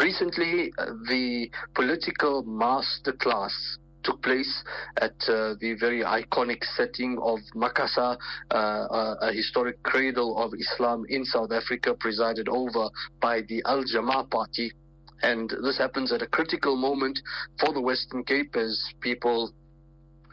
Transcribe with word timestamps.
Recently, 0.00 0.72
uh, 0.76 0.86
the 1.08 1.50
political 1.74 2.44
masterclass 2.44 3.52
took 4.02 4.22
place 4.22 4.62
at 4.98 5.14
uh, 5.28 5.54
the 5.60 5.74
very 5.80 6.02
iconic 6.02 6.62
setting 6.76 7.18
of 7.22 7.40
Macassar, 7.54 8.16
uh, 8.50 9.14
a 9.20 9.32
historic 9.32 9.82
cradle 9.82 10.36
of 10.38 10.52
Islam 10.54 11.04
in 11.08 11.24
South 11.24 11.50
Africa, 11.50 11.94
presided 11.98 12.48
over 12.48 12.88
by 13.20 13.40
the 13.48 13.62
Al 13.66 13.82
Jama-ah 13.84 14.24
Party. 14.24 14.70
And 15.22 15.50
this 15.64 15.78
happens 15.78 16.12
at 16.12 16.22
a 16.22 16.26
critical 16.26 16.76
moment 16.76 17.18
for 17.58 17.72
the 17.72 17.80
Western 17.80 18.22
Cape 18.22 18.54
as 18.54 18.78
people 19.00 19.52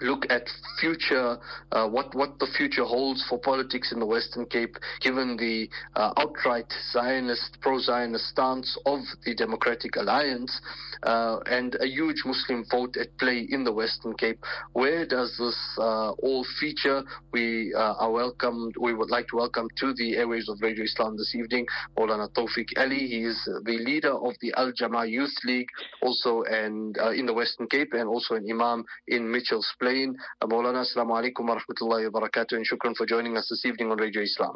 look 0.01 0.25
at 0.29 0.47
future, 0.79 1.37
uh, 1.71 1.87
what 1.87 2.13
what 2.15 2.39
the 2.39 2.47
future 2.57 2.83
holds 2.83 3.23
for 3.29 3.39
politics 3.39 3.91
in 3.91 3.99
the 3.99 4.05
Western 4.05 4.45
Cape, 4.45 4.75
given 5.01 5.37
the 5.37 5.69
uh, 5.95 6.13
outright 6.17 6.71
Zionist, 6.91 7.57
pro-Zionist 7.61 8.25
stance 8.25 8.77
of 8.85 8.99
the 9.25 9.35
Democratic 9.35 9.95
Alliance, 9.95 10.59
uh, 11.03 11.39
and 11.45 11.75
a 11.79 11.87
huge 11.87 12.23
Muslim 12.25 12.65
vote 12.69 12.97
at 12.97 13.17
play 13.17 13.47
in 13.49 13.63
the 13.63 13.71
Western 13.71 14.13
Cape. 14.15 14.39
Where 14.73 15.05
does 15.05 15.35
this 15.37 15.57
uh, 15.77 16.11
all 16.11 16.45
feature? 16.59 17.03
We 17.31 17.73
uh, 17.75 17.95
are 17.99 18.11
welcomed. 18.11 18.75
We 18.79 18.93
would 18.93 19.09
like 19.09 19.27
to 19.29 19.37
welcome 19.37 19.67
to 19.79 19.93
the 19.93 20.17
airways 20.17 20.49
of 20.49 20.61
Radio 20.61 20.83
Islam 20.83 21.17
this 21.17 21.35
evening, 21.35 21.65
Maulana 21.97 22.29
Tawfique 22.33 22.77
Ely. 22.77 23.07
He 23.07 23.23
is 23.23 23.37
the 23.63 23.77
leader 23.79 24.13
of 24.13 24.33
the 24.41 24.53
Al 24.57 24.71
Jama-ah 24.71 25.03
Youth 25.03 25.35
League, 25.43 25.69
also 26.01 26.43
and 26.43 26.97
uh, 26.97 27.11
in 27.11 27.25
the 27.25 27.33
Western 27.33 27.67
Cape, 27.67 27.93
and 27.93 28.07
also 28.07 28.35
an 28.35 28.45
Imam 28.49 28.83
in 29.07 29.29
Mitchell's. 29.29 29.67
Uh, 29.83 30.47
Maulana, 30.47 30.85
Assalamu 30.85 31.11
alaikum 31.11 31.45
wa 31.45 31.57
rahmatullahi 31.57 32.09
wa 32.09 32.21
barakatuh, 32.21 32.53
and 32.53 32.65
shukran 32.65 32.95
for 32.95 33.05
joining 33.05 33.35
us 33.35 33.49
this 33.49 33.65
evening 33.65 33.91
on 33.91 33.97
Radio 33.97 34.21
Islam. 34.21 34.53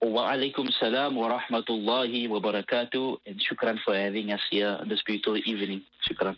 Wa 0.00 0.32
alaikum 0.32 0.70
salam 0.80 1.16
wa 1.16 1.38
rahmatullahi 1.38 2.30
wa 2.30 2.40
barakatuh, 2.40 3.18
and 3.26 3.36
shukran 3.38 3.76
for 3.84 3.94
having 3.94 4.32
us 4.32 4.40
here 4.50 4.78
this 4.88 5.02
beautiful 5.04 5.36
evening. 5.44 5.82
Shukran. 6.08 6.36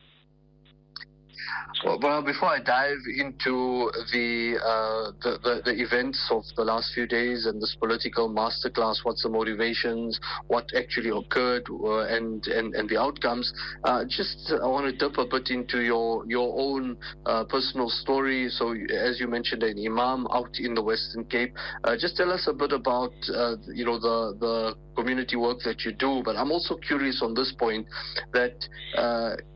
Well, 1.84 2.22
before 2.22 2.48
I 2.48 2.60
dive 2.60 3.00
into 3.14 3.90
the, 4.10 4.56
uh, 4.56 5.12
the, 5.22 5.38
the, 5.42 5.62
the 5.66 5.82
events 5.82 6.18
of 6.30 6.42
the 6.56 6.64
last 6.64 6.94
few 6.94 7.06
days 7.06 7.44
and 7.44 7.60
this 7.60 7.76
political 7.78 8.30
masterclass, 8.30 9.04
what's 9.04 9.22
the 9.22 9.28
motivations, 9.28 10.18
what 10.46 10.66
actually 10.74 11.10
occurred, 11.10 11.68
uh, 11.68 12.06
and, 12.06 12.46
and 12.46 12.74
and 12.74 12.88
the 12.88 12.98
outcomes, 12.98 13.52
uh, 13.84 14.02
just 14.08 14.50
I 14.50 14.66
want 14.66 14.86
to 14.86 14.96
dip 14.96 15.18
a 15.18 15.26
bit 15.26 15.50
into 15.50 15.82
your 15.82 16.24
your 16.26 16.58
own 16.58 16.96
uh, 17.26 17.44
personal 17.44 17.90
story. 17.90 18.48
So, 18.48 18.72
as 18.72 19.20
you 19.20 19.28
mentioned, 19.28 19.62
an 19.62 19.78
imam 19.78 20.26
out 20.32 20.58
in 20.58 20.74
the 20.74 20.82
Western 20.82 21.24
Cape. 21.24 21.52
Uh, 21.84 21.96
just 21.98 22.16
tell 22.16 22.32
us 22.32 22.46
a 22.48 22.54
bit 22.54 22.72
about 22.72 23.12
uh, 23.28 23.56
you 23.74 23.84
know 23.84 23.98
the 23.98 24.36
the 24.40 24.74
community 24.96 25.36
work 25.36 25.58
that 25.64 25.84
you 25.84 25.92
do. 25.92 26.22
But 26.24 26.36
I'm 26.36 26.50
also 26.50 26.76
curious 26.76 27.20
on 27.22 27.34
this 27.34 27.52
point 27.58 27.86
that 28.32 28.56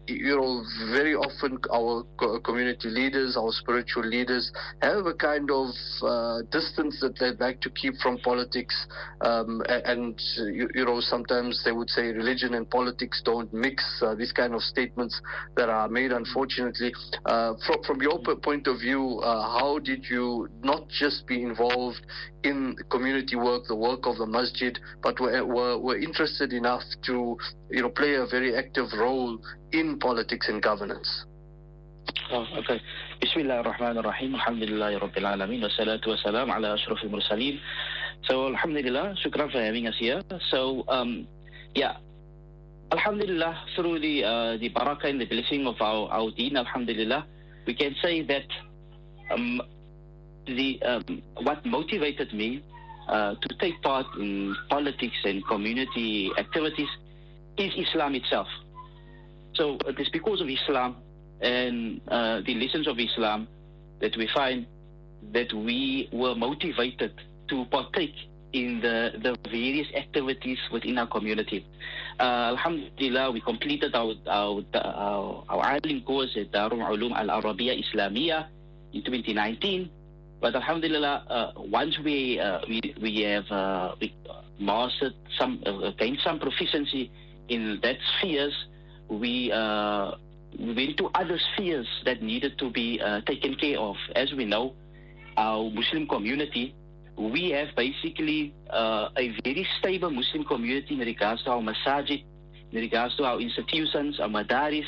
you 0.08 0.36
know, 0.36 0.64
very 0.92 1.14
often 1.14 1.58
our 1.72 2.02
community 2.44 2.88
leaders, 2.88 3.36
our 3.36 3.52
spiritual 3.52 4.05
leaders, 4.05 4.50
have 4.83 5.06
a 5.06 5.14
kind 5.14 5.50
of 5.50 5.69
uh, 6.02 6.42
distance 6.50 6.98
that 7.00 7.19
they 7.19 7.33
like 7.44 7.60
to 7.60 7.70
keep 7.70 7.94
from 8.02 8.19
politics. 8.19 8.75
Um, 9.20 9.62
and, 9.69 10.20
you, 10.36 10.69
you, 10.75 10.84
know, 10.84 11.00
sometimes 11.00 11.62
they 11.64 11.72
would 11.72 11.91
say 11.91 12.08
religion 12.12 12.55
and 12.55 12.69
politics 12.69 13.22
don't 13.25 13.52
mix. 13.52 13.84
Uh, 14.02 14.14
these 14.14 14.33
kind 14.33 14.55
of 14.55 14.62
statements 14.62 15.20
that 15.56 15.69
are 15.69 15.88
made, 15.88 16.12
unfortunately. 16.12 16.92
Uh, 17.27 17.55
from, 17.66 17.83
from 17.84 18.02
your 18.02 18.19
point 18.42 18.66
of 18.66 18.80
view, 18.80 19.20
uh, 19.20 19.58
how 19.58 19.78
did 19.78 20.05
you 20.10 20.48
not 20.62 20.88
just 20.88 21.27
be 21.27 21.42
involved 21.42 22.00
in 22.44 22.77
community 22.91 23.36
work, 23.36 23.64
the 23.66 23.75
work 23.75 24.06
of 24.06 24.19
the 24.19 24.27
masjid, 24.27 24.78
but 25.03 25.19
were, 25.20 25.44
were, 25.44 25.78
were 25.78 25.98
interested 25.98 26.53
enough 26.53 26.82
to, 27.05 27.36
you 27.70 27.82
know, 27.82 27.88
play 27.88 28.14
a 28.14 28.27
very 28.27 28.56
active 28.56 28.86
role 28.98 29.38
in 29.72 29.98
politics 29.98 30.48
and 30.48 30.62
governance. 30.62 31.25
Oh, 32.30 32.46
okay. 32.58 32.80
Bismillah 33.20 33.64
ar-Rahman 33.64 33.98
ar-Rahim. 33.98 34.34
Alhamdulillah 34.34 35.00
Rabbil 35.00 35.24
Alameen. 35.24 35.62
Wa 35.62 35.68
salatu 35.72 36.08
wa 36.08 36.16
salam 36.22 36.50
ala 36.50 36.74
ashraf 36.74 36.98
al-mursaleen. 37.02 37.58
So, 38.28 38.46
Alhamdulillah, 38.48 39.16
shukran 39.24 39.50
for 39.52 39.62
having 39.62 39.86
us 39.86 39.94
here. 39.98 40.22
So, 40.50 40.84
um, 40.88 41.26
yeah, 41.74 41.97
Alhamdulillah, 42.92 43.56
through 43.76 44.00
the 44.00 44.24
uh, 44.24 44.56
the 44.56 44.70
barakah 44.70 45.04
and 45.04 45.20
the 45.20 45.26
blessing 45.26 45.66
of 45.66 45.76
our, 45.80 46.08
our 46.10 46.30
deen, 46.32 46.56
Alhamdulillah, 46.56 47.26
we 47.66 47.74
can 47.74 47.94
say 48.02 48.22
that 48.22 48.48
um, 49.30 49.60
the 50.47 50.80
um, 50.82 51.22
what 51.42 51.64
motivated 51.66 52.32
me 52.32 52.62
uh, 53.08 53.34
to 53.34 53.48
take 53.60 53.80
part 53.82 54.06
in 54.18 54.56
politics 54.70 55.16
and 55.24 55.47
community 55.47 56.30
activities 56.38 56.88
is 57.58 57.72
Islam 57.76 58.14
itself. 58.14 58.48
So 59.54 59.76
it 59.86 59.98
is 60.00 60.08
because 60.10 60.41
of 60.41 60.48
Islam 60.48 60.97
and 61.41 62.00
uh, 62.09 62.41
the 62.47 62.54
lessons 62.54 62.87
of 62.87 62.99
Islam 62.99 63.49
that 64.00 64.16
we 64.16 64.28
find 64.34 64.66
that 65.32 65.53
we 65.53 66.09
were 66.12 66.34
motivated 66.34 67.12
to 67.49 67.65
partake 67.66 68.15
in 68.53 68.81
the, 68.81 69.12
the 69.22 69.37
various 69.50 69.87
activities 69.94 70.59
within 70.72 70.98
our 70.98 71.06
community. 71.06 71.66
Uh, 72.19 72.56
Alhamdulillah, 72.56 73.31
we 73.31 73.41
completed 73.41 73.94
our, 73.94 74.15
our, 74.27 74.62
our, 74.75 75.44
our 75.48 75.78
Alim 75.84 76.03
course 76.03 76.37
at 76.37 76.50
Darul 76.50 76.81
Ulum 76.81 77.15
Al 77.15 77.43
Arabiya 77.43 77.77
Islamiyah 77.78 78.47
in 78.93 79.03
2019. 79.04 79.91
But 80.41 80.54
Alhamdulillah, 80.54 81.25
uh, 81.28 81.53
once 81.56 81.98
we, 82.04 82.41
uh, 82.41 82.60
we, 82.69 82.81
we 83.03 83.22
have 83.22 83.50
uh, 83.50 83.94
we 84.00 84.15
mastered 84.59 85.15
some, 85.38 85.62
uh, 85.66 85.91
gained 85.98 86.19
some 86.25 86.38
proficiency 86.38 87.10
in 87.48 87.81
that 87.82 87.97
spheres, 88.19 88.54
we 89.09 89.50
uh, 89.53 90.12
went 90.59 90.97
to 90.98 91.10
other 91.14 91.38
spheres 91.53 91.86
that 92.04 92.22
needed 92.22 92.59
to 92.59 92.70
be 92.70 93.00
uh, 93.00 93.20
taken 93.22 93.54
care 93.54 93.78
of. 93.78 93.97
As 94.14 94.32
we 94.32 94.44
know, 94.44 94.75
our 95.36 95.70
Muslim 95.70 96.06
community, 96.06 96.75
we 97.16 97.50
have 97.50 97.69
basically 97.76 98.54
uh, 98.70 99.09
a 99.16 99.34
very 99.44 99.66
stable 99.78 100.10
Muslim 100.10 100.44
community 100.44 100.94
in 100.94 101.00
regards 101.00 101.42
to 101.44 101.50
our 101.50 101.60
masajid, 101.60 102.22
in 102.72 102.81
regards 102.81 103.16
to 103.16 103.25
our 103.25 103.41
institutions, 103.41 104.20
our 104.20 104.28
madaris, 104.28 104.86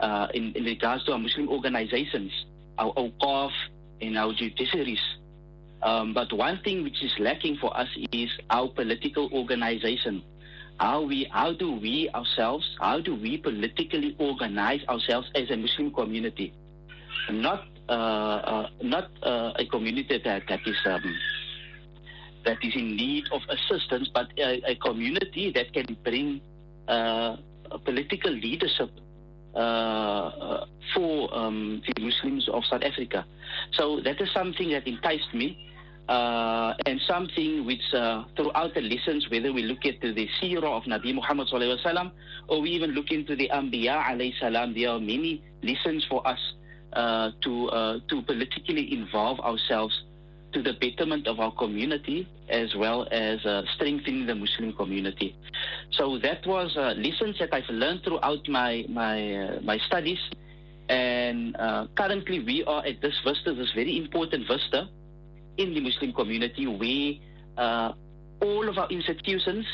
uh, 0.00 0.28
in, 0.34 0.52
in, 0.52 0.64
regards 0.64 1.04
to 1.04 1.12
our 1.12 1.18
Muslim 1.18 1.48
organizations, 1.48 2.32
our 2.78 2.92
awqaf, 2.94 3.52
and 4.00 4.18
our 4.18 4.32
judiciaries. 4.32 5.00
Um, 5.82 6.12
but 6.12 6.32
one 6.32 6.60
thing 6.64 6.82
which 6.82 7.02
is 7.02 7.12
lacking 7.18 7.56
for 7.60 7.76
us 7.76 7.88
is 8.12 8.30
our 8.50 8.68
political 8.68 9.28
organization 9.32 10.22
how 10.78 11.02
we 11.02 11.28
how 11.32 11.52
do 11.52 11.72
we 11.72 12.08
ourselves 12.14 12.76
how 12.80 13.00
do 13.00 13.14
we 13.14 13.36
politically 13.38 14.16
organize 14.18 14.80
ourselves 14.88 15.28
as 15.34 15.50
a 15.50 15.56
Muslim 15.56 15.92
community, 15.92 16.52
not 17.30 17.64
uh, 17.88 17.92
uh, 17.92 18.68
not 18.82 19.10
uh, 19.22 19.52
a 19.56 19.66
community 19.66 20.20
that 20.24 20.42
that 20.48 20.60
is 20.66 20.76
um, 20.86 21.02
that 22.44 22.58
is 22.62 22.74
in 22.74 22.96
need 22.96 23.24
of 23.32 23.42
assistance, 23.48 24.08
but 24.12 24.28
a, 24.38 24.62
a 24.70 24.76
community 24.76 25.52
that 25.52 25.72
can 25.72 25.96
bring 26.04 26.40
uh, 26.86 27.36
political 27.84 28.30
leadership 28.30 28.90
uh, 29.54 29.58
uh, 29.58 30.66
for 30.94 31.34
um, 31.34 31.82
the 31.86 32.02
Muslims 32.02 32.48
of 32.48 32.64
South 32.64 32.82
Africa. 32.82 33.24
So 33.72 34.00
that 34.00 34.20
is 34.20 34.30
something 34.32 34.70
that 34.70 34.86
enticed 34.86 35.34
me 35.34 35.68
uh, 36.08 36.72
and 36.86 37.00
something 37.06 37.66
which 37.66 37.82
uh, 37.92 38.24
throughout 38.34 38.74
the 38.74 38.80
lessons, 38.80 39.28
whether 39.30 39.52
we 39.52 39.62
look 39.62 39.84
at 39.84 40.00
the 40.00 40.28
seerah 40.40 40.64
of 40.64 40.84
Nabi 40.84 41.14
Muhammad 41.14 41.48
wasallam, 41.48 42.12
or 42.48 42.62
we 42.62 42.70
even 42.70 42.92
look 42.92 43.10
into 43.10 43.36
the 43.36 43.50
Anbiya 43.52 44.02
alayhi 44.04 44.32
salam, 44.40 44.72
there 44.74 44.88
are 44.88 45.00
many 45.00 45.42
lessons 45.62 46.06
for 46.08 46.26
us 46.26 46.38
uh, 46.94 47.30
to 47.42 47.68
uh, 47.68 47.98
to 48.08 48.22
politically 48.22 48.90
involve 48.92 49.38
ourselves 49.40 50.02
to 50.54 50.62
the 50.62 50.72
betterment 50.80 51.26
of 51.26 51.40
our 51.40 51.52
community 51.52 52.26
as 52.48 52.74
well 52.74 53.06
as 53.10 53.44
uh, 53.44 53.60
strengthening 53.74 54.24
the 54.24 54.34
Muslim 54.34 54.72
community. 54.72 55.36
So 55.92 56.18
that 56.20 56.46
was 56.46 56.74
uh, 56.78 56.94
lessons 56.96 57.36
that 57.40 57.52
I've 57.52 57.68
learned 57.68 58.00
throughout 58.04 58.48
my 58.48 58.86
my 58.88 59.58
my 59.62 59.76
studies. 59.86 60.18
And 60.88 61.54
currently, 61.98 62.40
we 62.40 62.64
are 62.64 62.82
at 62.86 63.02
this 63.02 63.20
vista, 63.22 63.52
this 63.52 63.70
very 63.74 63.98
important 63.98 64.48
vista, 64.48 64.88
in 65.58 65.74
the 65.74 65.80
Muslim 65.80 66.12
community 66.12 66.66
where 66.66 67.12
uh, 67.62 67.92
all 68.40 68.68
of 68.68 68.78
our 68.78 68.88
institutions 68.88 69.66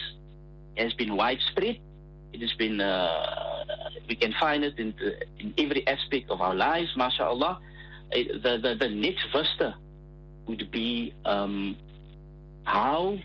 has 0.77 0.93
been 0.95 1.15
widespread. 1.17 1.79
It 2.33 2.41
has 2.41 2.53
been, 2.55 2.81
uh, 2.81 3.65
we 4.09 4.17
can 4.17 4.35
find 4.41 4.65
it 4.65 4.79
in, 4.79 4.95
in, 5.39 5.55
every 5.59 5.87
aspect 5.87 6.31
of 6.31 6.41
our 6.41 6.55
lives, 6.55 6.91
mashallah. 6.97 7.61
The, 8.11 8.59
the, 8.63 8.77
the 8.79 8.89
next 8.89 9.27
vista 9.33 9.77
would 10.47 10.71
be 10.73 11.15
um, 11.25 11.77
how 12.65 13.19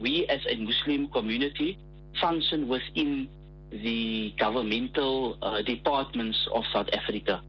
we 0.00 0.26
as 0.28 0.40
a 0.48 0.56
Muslim 0.56 1.08
community 1.08 1.78
function 2.20 2.68
within 2.68 3.28
the 3.70 4.34
governmental 4.38 5.38
uh, 5.42 5.62
departments 5.62 6.46
of 6.54 6.62
South 6.72 6.88
Africa. 6.92 7.40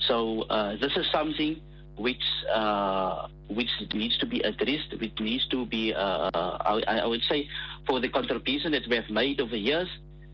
So 0.00 0.42
uh, 0.42 0.76
this 0.76 0.92
is 0.96 1.06
something 1.10 1.60
which 1.98 2.22
uh, 2.54 3.28
which 3.48 3.70
needs 3.92 4.16
to 4.18 4.26
be 4.26 4.40
addressed, 4.40 4.94
which 5.00 5.18
needs 5.20 5.46
to 5.48 5.66
be, 5.66 5.94
uh, 5.94 6.30
I, 6.34 6.82
I, 6.86 7.06
would 7.06 7.22
say, 7.28 7.48
for 7.86 7.98
the 7.98 8.08
contribution 8.08 8.72
that 8.72 8.82
we 8.88 8.96
have 8.96 9.08
made 9.10 9.40
over 9.40 9.56
years, 9.56 9.88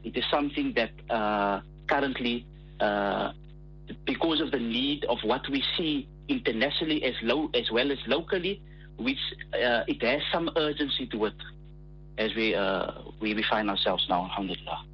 It 0.04 0.16
is 0.16 0.24
something 0.30 0.74
that 0.76 0.92
uh, 1.08 1.60
currently, 1.86 2.46
uh, 2.78 3.32
because 4.04 4.40
of 4.40 4.50
the 4.50 4.58
need 4.58 5.04
of 5.06 5.18
what 5.22 5.48
we 5.48 5.64
see 5.76 6.06
internationally 6.28 7.02
as 7.04 7.14
low 7.22 7.48
as 7.54 7.70
well 7.70 7.90
as 7.90 7.98
locally, 8.06 8.60
which 8.98 9.18
uh, 9.54 9.84
it 9.88 10.02
has 10.02 10.20
some 10.32 10.50
urgency 10.56 11.06
to 11.06 11.26
it 11.26 11.34
as 12.18 12.34
we, 12.36 12.54
uh, 12.54 12.92
we, 13.20 13.34
we 13.34 13.44
find 13.50 13.70
ourselves 13.70 14.04
now, 14.08 14.24
alhamdulillah. 14.24 14.84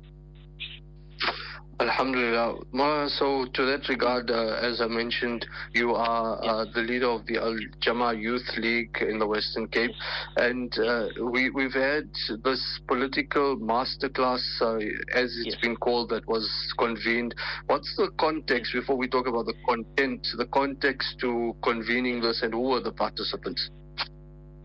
Alhamdulillah. 1.81 3.09
So, 3.09 3.47
to 3.55 3.65
that 3.65 3.89
regard, 3.89 4.31
uh, 4.31 4.59
as 4.61 4.83
I 4.83 4.87
mentioned, 4.87 5.47
you 5.73 5.95
are 5.95 6.39
uh, 6.45 6.67
the 6.75 6.83
leader 6.83 7.09
of 7.09 7.25
the 7.25 7.39
Al 7.39 7.57
Jama-ah 7.81 8.11
Youth 8.11 8.47
League 8.59 8.99
in 9.01 9.19
the 9.19 9.27
Western 9.27 9.67
Cape, 9.67 9.93
and 10.37 10.71
uh, 10.79 11.09
we, 11.25 11.49
we've 11.49 11.73
had 11.73 12.11
this 12.45 12.81
political 12.87 13.57
masterclass, 13.57 14.45
uh, 14.61 14.77
as 15.15 15.35
it's 15.39 15.55
yes. 15.55 15.61
been 15.63 15.75
called, 15.75 16.11
that 16.11 16.27
was 16.29 16.47
convened. 16.79 17.35
What's 17.67 17.97
the 17.97 18.11
context, 18.19 18.75
before 18.75 18.97
we 18.97 19.09
talk 19.09 19.27
about 19.27 19.47
the 19.47 19.55
content, 19.67 20.27
the 20.37 20.47
context 20.47 21.19
to 21.21 21.57
convening 21.63 22.21
this, 22.21 22.43
and 22.43 22.53
who 22.53 22.61
were 22.61 22.81
the 22.81 22.93
participants? 22.93 23.71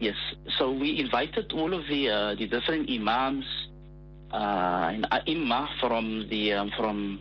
Yes, 0.01 0.17
so 0.57 0.69
we 0.69 0.99
invited 0.99 1.53
all 1.53 1.73
of 1.73 1.87
the, 1.87 2.09
uh, 2.09 2.35
the 2.35 2.47
different 2.47 2.89
imams 2.89 3.45
uh, 4.35 5.19
Imma 5.25 5.69
from 5.79 6.27
the 6.29 6.53
um, 6.53 6.71
from 6.77 7.19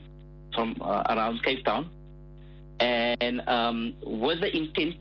from 0.55 0.77
uh, 0.81 1.03
around 1.11 1.43
Cape 1.43 1.65
Town, 1.65 1.89
and 2.81 3.41
um, 3.49 3.95
with 4.05 4.41
the 4.41 4.55
intent 4.55 4.97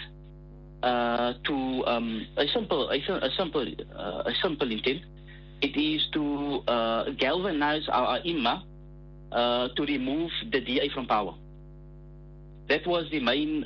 uh, 0.84 1.34
to 1.46 1.84
um, 1.86 2.28
a 2.38 2.48
simple 2.48 2.90
a, 2.90 2.98
a 2.98 3.30
simple 3.38 3.66
uh, 3.96 4.24
a 4.26 4.34
simple 4.42 4.72
intent. 4.72 5.02
It 5.62 5.78
is 5.80 6.06
to 6.12 6.62
uh, 6.68 7.10
galvanize 7.12 7.88
our 7.88 8.20
Imma 8.26 8.64
uh, 9.32 9.70
to 9.70 9.82
remove 9.84 10.30
the 10.52 10.60
DA 10.60 10.90
from 10.94 11.08
power. 11.08 11.34
That 12.68 12.86
was 12.86 13.10
the 13.12 13.22
main, 13.22 13.64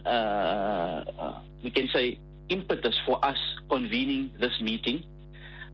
we 1.64 1.72
can 1.72 1.88
say, 1.94 2.20
impetus 2.50 2.96
for 3.06 3.24
us 3.26 3.38
convening 3.70 4.30
this 4.40 4.54
meeting 4.62 5.04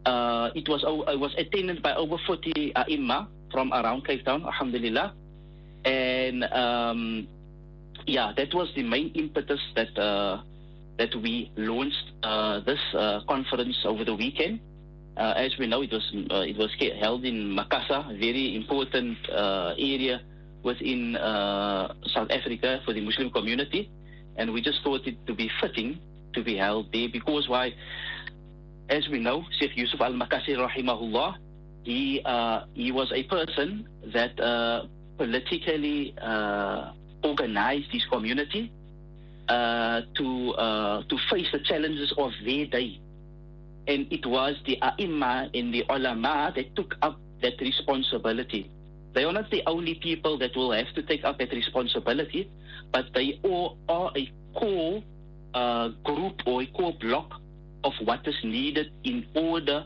uh, 0.06 0.50
it 0.56 0.68
was 0.68 0.84
uh, 0.84 1.18
was 1.18 1.34
attended 1.38 1.82
by 1.82 1.96
over 1.96 2.18
40 2.28 2.76
uh, 2.76 2.84
imma 2.90 3.28
from 3.52 3.72
around 3.72 4.06
Cape 4.06 4.26
Town, 4.26 4.44
alhamdulillah. 4.44 5.14
And 5.86 6.44
um, 6.46 7.28
yeah, 8.06 8.34
that 8.36 8.54
was 8.54 8.70
the 8.76 8.84
main 8.84 9.12
impetus 9.16 9.60
that 9.76 9.98
uh, 9.98 10.42
that 10.98 11.16
we 11.16 11.52
launched 11.56 12.12
uh, 12.24 12.60
this 12.62 12.80
uh, 12.94 13.22
conference 13.28 13.78
over 13.86 14.04
the 14.04 14.16
weekend. 14.16 14.60
Uh, 15.16 15.34
as 15.38 15.54
we 15.60 15.68
know, 15.68 15.82
it 15.82 15.92
was 15.92 16.10
it 16.14 16.58
was 16.58 16.72
held 17.00 17.24
in 17.24 17.56
Macassar, 17.56 18.18
very 18.20 18.56
important 18.56 19.18
area 19.30 20.22
within 20.64 21.14
South 22.08 22.32
Africa 22.32 22.82
for 22.84 22.94
the 22.94 23.02
Muslim 23.02 23.30
community, 23.30 23.90
and 24.38 24.52
we 24.52 24.62
just 24.62 24.82
thought 24.84 25.06
it 25.06 25.16
to 25.28 25.34
be 25.36 25.50
fitting 25.62 26.00
to 26.34 26.44
be 26.44 26.58
held 26.58 26.92
there 26.92 27.08
because 27.12 27.48
why? 27.48 27.74
As 28.94 29.10
we 29.10 29.20
know, 29.20 29.44
Sheikh 29.58 29.76
Yusuf 29.76 30.00
al-Makassi 30.00 30.56
rahimahullah, 30.56 31.36
he, 31.84 32.22
uh, 32.24 32.66
he 32.76 32.92
was 32.92 33.12
a 33.12 33.24
person 33.24 33.88
that 34.14 34.40
uh, 34.40 34.86
politically 35.18 36.14
uh, 36.22 36.92
organized 37.24 37.88
his 37.92 38.06
community 38.06 38.72
uh, 39.50 40.02
to, 40.16 40.52
uh, 40.52 41.04
to 41.10 41.18
face 41.32 41.48
the 41.52 41.60
challenges 41.66 42.14
of 42.20 42.32
their 42.46 42.68
day. 42.68 43.00
And 43.88 44.06
it 44.14 44.26
was 44.28 44.56
the 44.66 44.78
ai 44.82 45.50
and 45.54 45.74
the 45.74 45.84
ulama 45.90 46.54
that 46.56 46.76
took 46.76 46.96
up 47.02 47.20
that 47.42 47.60
responsibility. 47.60 48.70
They 49.14 49.24
are 49.24 49.34
not 49.34 49.50
the 49.50 49.64
only 49.66 49.96
people 49.96 50.38
that 50.38 50.56
will 50.56 50.72
have 50.72 50.94
to 50.94 51.02
take 51.02 51.26
up 51.26 51.40
that 51.40 51.52
responsibility, 51.52 52.50
but 52.92 53.06
they 53.16 53.40
all 53.44 53.78
are 53.90 54.12
a 54.16 54.32
core 54.54 55.04
uh, 55.56 55.90
group 56.04 56.42
or 56.46 56.62
a 56.62 56.68
core 56.68 56.94
block 57.02 57.43
of 57.84 57.94
what 58.04 58.28
is 58.28 58.36
needed 58.44 58.92
in 59.04 59.26
order 59.36 59.86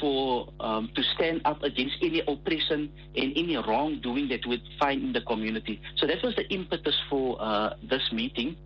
for 0.00 0.48
um, 0.60 0.90
to 0.94 1.02
stand 1.02 1.40
up 1.44 1.62
against 1.62 1.96
any 2.02 2.22
oppression 2.26 2.92
and 3.16 3.32
any 3.36 3.56
wrongdoing 3.56 4.28
that 4.28 4.44
we 4.46 4.62
find 4.78 5.02
in 5.02 5.12
the 5.12 5.22
community. 5.22 5.80
So 5.96 6.06
that 6.06 6.22
was 6.22 6.34
the 6.36 6.46
impetus 6.52 6.96
for 7.08 7.36
uh, 7.40 7.74
this 7.82 8.12
meeting 8.12 8.56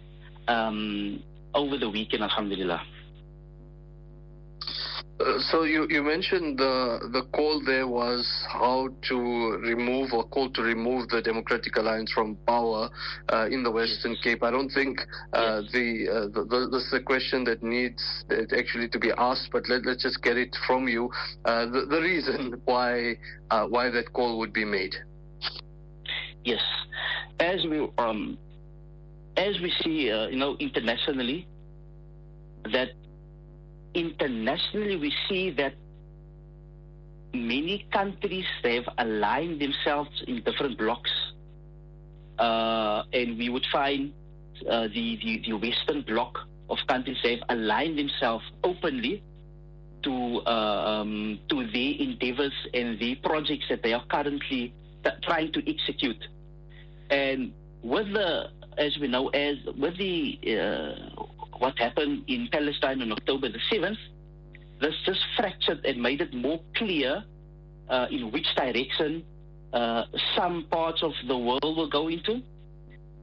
um, 0.48 1.22
over 1.54 1.76
the 1.76 1.88
weekend, 1.88 2.22
Alhamdulillah. 2.22 2.82
Uh, 5.20 5.38
so 5.38 5.64
you, 5.64 5.86
you 5.90 6.02
mentioned 6.02 6.58
the 6.58 6.98
the 7.12 7.22
call 7.32 7.62
there 7.66 7.86
was 7.86 8.26
how 8.48 8.88
to 9.02 9.16
remove 9.60 10.14
or 10.14 10.24
call 10.24 10.48
to 10.50 10.62
remove 10.62 11.08
the 11.10 11.20
Democratic 11.20 11.76
Alliance 11.76 12.10
from 12.12 12.36
power 12.46 12.88
uh, 13.28 13.46
in 13.50 13.62
the 13.62 13.70
Western. 13.70 14.16
Cape. 14.22 14.42
I 14.42 14.50
don't 14.50 14.70
think 14.70 15.00
uh, 15.32 15.60
yes. 15.62 15.72
the, 15.72 16.08
uh, 16.08 16.20
the, 16.28 16.44
the, 16.44 16.68
this 16.72 16.82
is 16.84 16.92
a 16.92 17.00
question 17.00 17.44
that 17.44 17.62
needs 17.62 18.02
actually 18.56 18.88
to 18.88 18.98
be 18.98 19.12
asked, 19.16 19.50
but 19.52 19.68
let, 19.68 19.84
let's 19.84 20.02
just 20.02 20.22
get 20.22 20.36
it 20.36 20.54
from 20.66 20.88
you. 20.88 21.10
Uh, 21.44 21.66
the, 21.66 21.86
the 21.86 22.00
reason 22.00 22.60
why 22.64 23.16
why 23.68 23.90
that 23.90 24.12
call 24.12 24.38
would 24.38 24.52
be 24.52 24.64
made. 24.64 24.94
Yes, 26.44 26.62
as 27.40 27.64
we 27.66 27.88
um, 27.98 28.38
as 29.36 29.60
we 29.60 29.70
see, 29.82 30.08
you 30.30 30.36
know, 30.36 30.56
internationally, 30.60 31.46
that 32.72 32.90
internationally, 33.94 34.96
we 34.96 35.12
see 35.28 35.50
that 35.50 35.74
many 37.32 37.86
countries 37.92 38.46
have 38.64 38.88
aligned 38.98 39.60
themselves 39.60 40.22
in 40.26 40.42
different 40.42 40.78
blocks. 40.78 41.10
Uh, 42.38 43.02
and 43.12 43.38
we 43.38 43.48
would 43.48 43.66
find 43.70 44.12
uh, 44.68 44.82
the, 44.88 45.18
the, 45.22 45.42
the, 45.46 45.52
Western 45.52 46.02
bloc 46.02 46.38
of 46.70 46.78
countries 46.88 47.18
have 47.22 47.40
aligned 47.50 47.98
themselves 47.98 48.44
openly 48.64 49.22
to, 50.02 50.40
uh, 50.46 51.00
um, 51.02 51.38
to 51.48 51.66
their 51.66 51.92
endeavors 51.98 52.54
and 52.72 52.98
the 52.98 53.14
projects 53.16 53.66
that 53.68 53.82
they 53.82 53.92
are 53.92 54.04
currently 54.06 54.72
trying 55.22 55.52
to 55.52 55.70
execute. 55.70 56.26
And 57.10 57.52
with 57.82 58.12
the, 58.12 58.50
as 58.78 58.96
we 58.98 59.08
know, 59.08 59.28
as 59.28 59.56
with 59.76 59.98
the 59.98 60.38
uh, 60.46 61.24
what 61.60 61.78
happened 61.78 62.24
in 62.26 62.48
Palestine 62.50 63.02
on 63.02 63.12
October 63.12 63.48
the 63.50 63.60
7th, 63.70 63.98
this 64.80 64.94
just 65.04 65.20
fractured 65.36 65.84
and 65.84 66.02
made 66.02 66.20
it 66.22 66.32
more 66.32 66.58
clear 66.74 67.22
uh, 67.90 68.06
in 68.10 68.32
which 68.32 68.46
direction 68.56 69.22
uh, 69.74 70.04
some 70.34 70.66
parts 70.70 71.02
of 71.02 71.12
the 71.28 71.36
world 71.36 71.62
will 71.76 71.88
go 71.88 72.08
into 72.08 72.42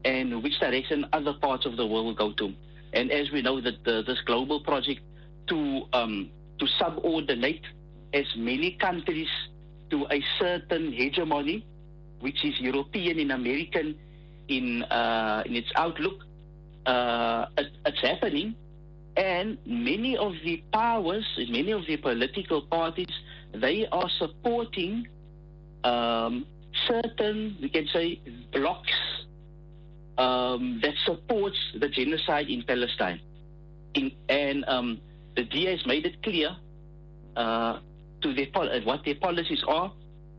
and 0.06 0.44
which 0.44 0.60
direction 0.60 1.06
other 1.14 1.34
parts 1.34 1.66
of 1.66 1.78
the 1.78 1.86
world 1.86 2.06
will 2.06 2.16
go 2.16 2.32
to. 2.34 2.54
And 2.94 3.12
as 3.12 3.32
we 3.32 3.42
know 3.42 3.60
that 3.60 3.84
the, 3.84 4.04
this 4.06 4.20
global 4.26 4.62
project 4.64 5.02
to 5.48 5.84
um, 5.94 6.30
to 6.60 6.68
subordinate 6.80 7.66
as 8.14 8.26
many 8.36 8.72
countries 8.80 9.28
to 9.90 10.06
a 10.12 10.24
certain 10.40 10.92
hegemony, 10.92 11.66
which 12.20 12.46
is 12.46 12.60
European 12.60 13.20
and 13.20 13.32
American 13.32 13.96
in 14.48 14.84
uh, 14.84 15.44
in 15.46 15.56
its 15.56 15.72
outlook, 15.76 16.27
uh, 16.88 17.46
it, 17.58 17.68
it's 17.86 18.02
happening. 18.02 18.56
And 19.18 19.58
many 19.66 20.16
of 20.16 20.34
the 20.44 20.64
powers, 20.72 21.26
many 21.50 21.72
of 21.72 21.86
the 21.86 21.98
political 21.98 22.62
parties, 22.62 23.14
they 23.54 23.88
are 23.92 24.10
supporting 24.18 25.08
um, 25.84 26.46
certain, 26.88 27.58
we 27.62 27.70
can 27.70 27.88
say, 27.88 28.22
blocks 28.54 28.94
um, 30.18 30.80
that 30.82 30.94
supports 31.06 31.58
the 31.80 31.90
genocide 31.90 32.48
in 32.50 32.64
Palestine. 32.64 33.20
In, 33.94 34.12
and 34.30 34.64
um, 34.68 35.02
the 35.36 35.44
DA 35.44 35.72
has 35.78 35.86
made 35.86 36.06
it 36.06 36.22
clear 36.24 36.56
uh, 37.36 37.80
to 38.22 38.34
their 38.34 38.48
what 38.84 39.04
their 39.04 39.16
policies 39.16 39.64
are 39.68 39.92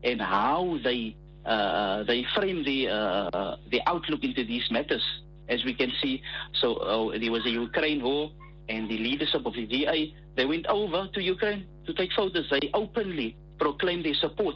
and 0.03 0.21
how 0.21 0.77
they 0.83 1.15
uh, 1.45 2.03
they 2.03 2.25
frame 2.35 2.63
the 2.63 2.87
uh, 2.87 3.55
the 3.71 3.81
outlook 3.87 4.23
into 4.23 4.45
these 4.45 4.69
matters 4.71 5.03
as 5.49 5.63
we 5.65 5.73
can 5.73 5.91
see. 6.01 6.21
So 6.53 6.75
uh, 6.75 7.17
there 7.17 7.31
was 7.31 7.45
a 7.45 7.49
Ukraine 7.49 8.01
war, 8.03 8.31
and 8.69 8.87
the 8.87 8.97
leadership 8.97 9.45
of 9.45 9.53
the 9.53 9.65
DA 9.65 10.13
they 10.35 10.45
went 10.45 10.67
over 10.67 11.09
to 11.13 11.21
Ukraine 11.21 11.65
to 11.85 11.93
take 11.93 12.11
photos. 12.13 12.47
They 12.49 12.69
openly 12.73 13.35
proclaimed 13.59 14.05
their 14.05 14.13
support 14.13 14.55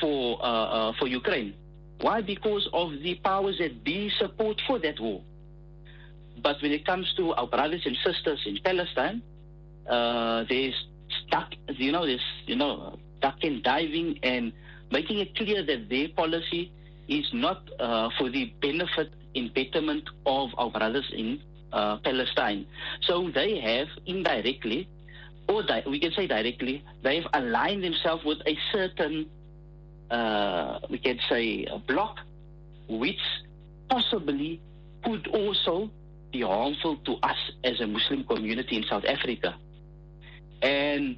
for 0.00 0.38
uh, 0.40 0.44
uh, 0.44 0.92
for 0.98 1.08
Ukraine. 1.08 1.54
Why? 2.00 2.20
Because 2.20 2.68
of 2.72 2.92
the 3.02 3.16
powers 3.24 3.56
that 3.58 3.82
be 3.82 4.10
support 4.18 4.60
for 4.66 4.78
that 4.78 5.00
war. 5.00 5.22
But 6.40 6.62
when 6.62 6.72
it 6.72 6.86
comes 6.86 7.12
to 7.16 7.32
our 7.34 7.48
brothers 7.48 7.82
and 7.84 7.96
sisters 8.04 8.40
in 8.46 8.58
Palestine, 8.64 9.22
uh, 9.88 10.44
there's 10.48 10.74
stuck, 11.26 11.52
you 11.68 11.92
know, 11.92 12.06
there's, 12.06 12.24
you 12.46 12.56
know, 12.56 12.98
duck 13.20 13.38
and 13.42 13.62
diving 13.62 14.18
and 14.22 14.52
making 14.90 15.18
it 15.18 15.36
clear 15.36 15.64
that 15.64 15.88
their 15.90 16.08
policy 16.10 16.72
is 17.08 17.28
not 17.32 17.68
uh, 17.78 18.08
for 18.16 18.30
the 18.30 18.52
benefit 18.62 19.12
in 19.34 19.50
of 20.26 20.50
our 20.58 20.70
brothers 20.70 21.10
in 21.14 21.40
uh, 21.72 21.98
Palestine. 21.98 22.66
So 23.02 23.30
they 23.30 23.60
have 23.60 23.88
indirectly, 24.06 24.88
or 25.48 25.62
di- 25.62 25.84
we 25.86 26.00
can 26.00 26.12
say 26.12 26.26
directly, 26.26 26.84
they 27.02 27.20
have 27.20 27.30
aligned 27.34 27.84
themselves 27.84 28.24
with 28.24 28.38
a 28.46 28.56
certain 28.72 29.26
uh, 30.10 30.80
we 30.90 30.98
can 30.98 31.18
say, 31.28 31.64
a 31.70 31.78
block, 31.78 32.18
which 32.88 33.20
possibly 33.88 34.60
could 35.04 35.26
also 35.28 35.90
be 36.32 36.42
harmful 36.42 36.96
to 37.04 37.14
us 37.22 37.36
as 37.64 37.80
a 37.80 37.86
Muslim 37.86 38.24
community 38.24 38.76
in 38.76 38.84
South 38.84 39.04
Africa. 39.04 39.54
And 40.62 41.16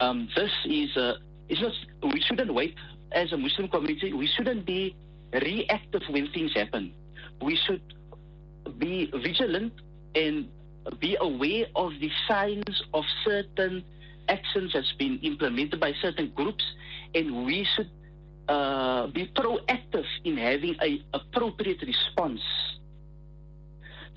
um, 0.00 0.28
this 0.34 0.50
is, 0.64 0.96
uh, 0.96 1.14
is 1.48 1.60
not, 1.60 1.72
we 2.12 2.20
shouldn't 2.20 2.52
wait 2.52 2.74
as 3.12 3.32
a 3.32 3.36
Muslim 3.36 3.68
community, 3.68 4.12
we 4.12 4.26
shouldn't 4.26 4.64
be 4.64 4.96
reactive 5.32 6.02
when 6.08 6.30
things 6.32 6.52
happen. 6.54 6.92
We 7.42 7.56
should 7.56 7.82
be 8.78 9.10
vigilant 9.14 9.72
and 10.14 10.48
be 10.98 11.16
aware 11.20 11.66
of 11.76 11.92
the 12.00 12.10
signs 12.28 12.82
of 12.94 13.04
certain 13.24 13.84
actions 14.28 14.72
that's 14.72 14.92
been 14.92 15.18
implemented 15.22 15.80
by 15.80 15.92
certain 16.00 16.32
groups, 16.34 16.64
and 17.14 17.44
we 17.44 17.66
should 17.74 17.90
uh, 18.48 19.06
be 19.08 19.26
proactive 19.34 20.06
in 20.24 20.36
having 20.36 20.76
an 20.80 21.04
appropriate 21.12 21.82
response. 21.82 22.40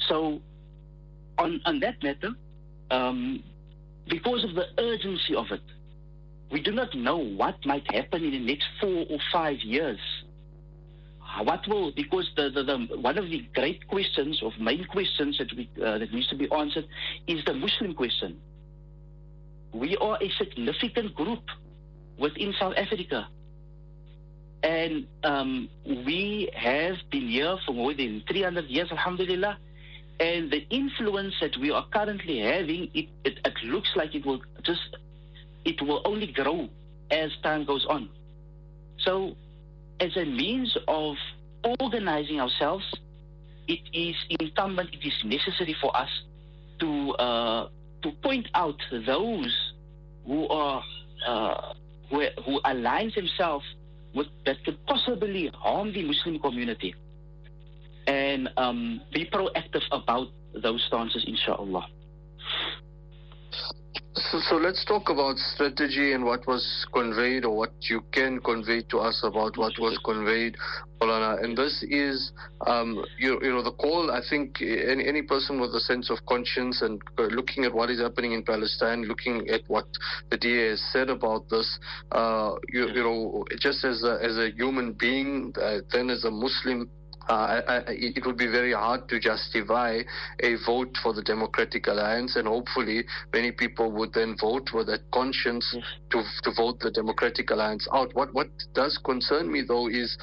So, 0.08 0.42
on 1.38 1.62
on 1.66 1.80
that 1.80 2.02
matter, 2.04 2.32
um, 2.92 3.44
because 4.08 4.44
of 4.44 4.56
the 4.56 4.68
urgency 4.78 5.36
of 5.36 5.52
it, 5.52 5.62
we 6.52 6.62
do 6.62 6.72
not 6.72 6.94
know 6.94 7.18
what 7.18 7.66
might 7.66 7.90
happen 7.92 8.24
in 8.24 8.32
the 8.32 8.40
next 8.40 8.68
four 8.80 9.06
or 9.10 9.20
five 9.32 9.60
years. 9.62 10.00
What 11.42 11.68
will 11.68 11.92
because 11.92 12.30
the, 12.36 12.50
the, 12.50 12.64
the 12.64 12.98
one 12.98 13.18
of 13.18 13.30
the 13.30 13.44
great 13.56 13.88
questions 13.88 14.42
of 14.44 14.52
main 14.60 14.86
questions 14.86 15.38
that 15.40 15.52
we 15.56 15.70
uh, 15.84 15.98
that 15.98 16.14
needs 16.14 16.28
to 16.28 16.36
be 16.36 16.50
answered 16.52 16.88
is 17.28 17.44
the 17.46 17.54
Muslim 17.54 17.96
question. 17.96 18.40
We 19.74 19.98
are 19.98 20.18
a 20.22 20.30
significant 20.38 21.16
group 21.16 21.44
within 22.20 22.54
South 22.60 22.74
Africa. 22.78 23.28
And 24.62 25.08
um, 25.24 25.70
we 25.86 26.50
have 26.56 26.96
been 27.12 27.28
here 27.28 27.58
for 27.66 27.74
more 27.74 27.94
than 27.94 28.24
300 28.30 28.66
years, 28.66 28.90
alhamdulillah. 28.92 29.58
And 30.20 30.52
the 30.52 30.66
influence 30.70 31.34
that 31.42 31.58
we 31.58 31.72
are 31.72 31.86
currently 31.92 32.40
having, 32.40 32.90
it, 32.94 33.10
it, 33.26 33.40
it 33.44 33.54
looks 33.66 33.90
like 33.96 34.16
it 34.16 34.26
will 34.26 34.42
just, 34.62 34.96
it 35.66 35.82
will 35.82 36.02
only 36.06 36.28
grow 36.28 36.70
as 37.12 37.32
time 37.42 37.66
goes 37.66 37.86
on. 37.90 38.10
So, 39.00 39.36
as 40.04 40.18
a 40.18 40.26
means 40.26 40.78
of 40.88 41.16
organizing 41.80 42.42
ourselves, 42.42 42.84
it 43.68 43.80
is 43.94 44.16
incumbent, 44.42 44.90
it 44.94 45.06
is 45.08 45.14
necessary 45.24 45.76
for 45.80 45.96
us 45.96 46.10
to 46.80 47.12
uh, 47.12 47.70
to 48.02 48.12
point 48.22 48.48
out 48.54 48.76
those 49.06 49.74
who 50.26 50.48
are 50.50 50.84
uh, 51.26 51.74
who, 52.10 52.26
who 52.46 52.60
align 52.66 53.12
themselves 53.16 53.66
with, 54.14 54.28
that 54.46 54.64
could 54.66 54.78
possibly 54.86 55.50
harm 55.56 55.94
the 55.94 56.04
Muslim 56.04 56.38
community, 56.40 56.94
and 58.06 58.50
um, 58.58 59.02
be 59.14 59.26
proactive 59.26 59.84
about 59.92 60.28
those 60.62 60.84
stances, 60.88 61.24
inshallah. 61.26 61.88
So, 64.16 64.40
so, 64.42 64.56
let's 64.58 64.86
talk 64.86 65.10
about 65.10 65.40
strategy 65.40 66.14
and 66.14 66.24
what 66.24 66.46
was 66.46 66.86
conveyed 66.94 67.46
or 67.46 67.58
what 67.58 67.72
you 67.90 68.02
can 68.12 68.40
convey 68.42 68.84
to 68.90 69.00
us 69.00 69.20
about 69.24 69.58
what 69.58 69.74
was 69.80 70.00
conveyed, 70.06 70.56
Maulana. 71.02 71.44
And 71.44 71.58
this 71.58 71.84
is, 71.90 72.32
um, 72.68 73.04
you, 73.18 73.40
you, 73.42 73.50
know, 73.50 73.64
the 73.64 73.72
call, 73.72 74.12
I 74.12 74.22
think 74.30 74.62
any, 74.62 75.08
any 75.08 75.24
person 75.24 75.60
with 75.60 75.74
a 75.74 75.80
sense 75.80 76.12
of 76.12 76.20
conscience 76.28 76.84
and 76.84 77.02
uh, 77.18 77.24
looking 77.24 77.66
at 77.66 77.74
what 77.74 77.90
is 77.90 78.02
happening 78.02 78.34
in 78.34 78.44
Palestine, 78.44 79.06
looking 79.06 79.50
at 79.50 79.62
what 79.68 79.88
the 80.30 80.38
DA 80.38 80.70
has 80.70 80.82
said 80.92 81.10
about 81.10 81.50
this, 81.50 81.80
uh, 82.12 82.54
you, 82.70 82.90
you, 82.90 83.02
know, 83.02 83.46
just 83.60 83.84
as 83.84 84.04
a, 84.04 84.20
as 84.22 84.38
a 84.38 84.52
human 84.52 84.94
being, 84.94 85.52
uh, 85.60 85.80
then 85.92 86.12
as 86.12 86.24
a 86.24 86.30
Muslim, 86.30 86.88
uh, 87.30 87.62
I, 87.68 87.82
it 87.88 88.26
would 88.26 88.38
be 88.38 88.48
very 88.48 88.74
hard 88.74 89.08
to 89.10 89.20
justify 89.20 90.02
a 90.42 90.56
vote 90.66 90.98
for 91.02 91.14
the 91.14 91.22
Democratic 91.24 91.88
Alliance, 91.88 92.36
and 92.36 92.48
hopefully 92.48 93.06
many 93.34 93.52
people 93.52 93.92
would 93.92 94.14
then 94.14 94.36
vote 94.40 94.70
with 94.74 94.90
a 94.90 95.00
conscience 95.14 95.66
to 96.10 96.24
to 96.44 96.52
vote 96.56 96.80
the 96.80 96.92
Democratic 96.92 97.50
Alliance 97.52 97.88
out. 97.94 98.14
What 98.14 98.34
what 98.34 98.50
does 98.74 99.00
concern 99.04 99.52
me 99.52 99.64
though 99.68 99.88
is 99.88 100.18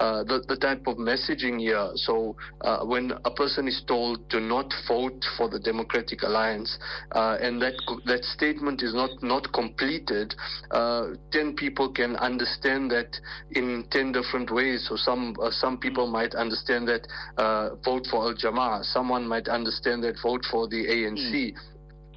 uh, 0.00 0.24
the 0.24 0.42
the 0.48 0.56
type 0.56 0.86
of 0.86 0.96
messaging 0.96 1.60
here. 1.60 1.90
So 1.94 2.36
uh, 2.62 2.84
when 2.84 3.12
a 3.24 3.30
person 3.30 3.68
is 3.68 3.82
told 3.86 4.28
to 4.30 4.40
not 4.40 4.72
vote 4.88 5.24
for 5.36 5.48
the 5.48 5.60
Democratic 5.60 6.22
Alliance, 6.22 6.78
uh, 7.12 7.36
and 7.40 7.60
that 7.60 7.74
that 8.06 8.24
statement 8.24 8.82
is 8.82 8.94
not 8.94 9.10
not 9.22 9.52
completed, 9.52 10.34
uh, 10.70 11.08
ten 11.30 11.54
people 11.54 11.92
can 11.92 12.16
understand 12.16 12.90
that 12.90 13.18
in 13.50 13.84
ten 13.90 14.12
different 14.12 14.50
ways. 14.50 14.86
So 14.88 14.96
some 14.96 15.36
uh, 15.42 15.50
some 15.50 15.78
people 15.78 16.06
might 16.06 16.34
understand 16.34 16.45
that 16.50 17.06
uh, 17.36 17.76
vote 17.84 18.06
for 18.10 18.24
Al 18.24 18.34
Jama-ah. 18.34 18.82
Someone 18.82 19.26
might 19.26 19.48
understand 19.48 20.04
that 20.04 20.16
vote 20.22 20.44
for 20.50 20.68
the 20.68 20.86
ANC. 20.86 21.32
Mm. 21.32 21.56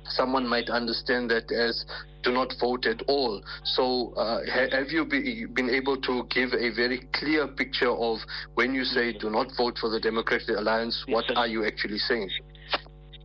Someone 0.10 0.48
might 0.48 0.70
understand 0.70 1.30
that 1.32 1.52
as 1.52 1.86
do 2.24 2.32
not 2.32 2.54
vote 2.60 2.86
at 2.86 3.02
all. 3.08 3.42
So, 3.64 4.14
uh, 4.16 4.42
ha- 4.46 4.70
have 4.72 4.90
you 4.90 5.06
be, 5.06 5.46
been 5.54 5.70
able 5.70 5.98
to 6.02 6.24
give 6.30 6.54
a 6.54 6.70
very 6.76 7.08
clear 7.14 7.48
picture 7.48 7.92
of 7.92 8.18
when 8.56 8.74
you 8.74 8.84
say 8.84 9.14
do 9.18 9.30
not 9.30 9.48
vote 9.58 9.78
for 9.80 9.90
the 9.90 10.00
Democratic 10.00 10.50
Alliance, 10.50 11.04
what 11.08 11.26
are 11.36 11.48
you 11.48 11.66
actually 11.66 11.98
saying? 11.98 12.30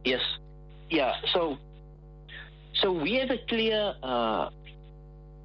Yes. 0.04 0.20
Yeah. 0.90 1.12
So, 1.32 1.56
so 2.75 2.92
we 2.92 3.14
have 3.14 3.30
a 3.30 3.38
clear, 3.49 3.94
uh, 4.02 4.50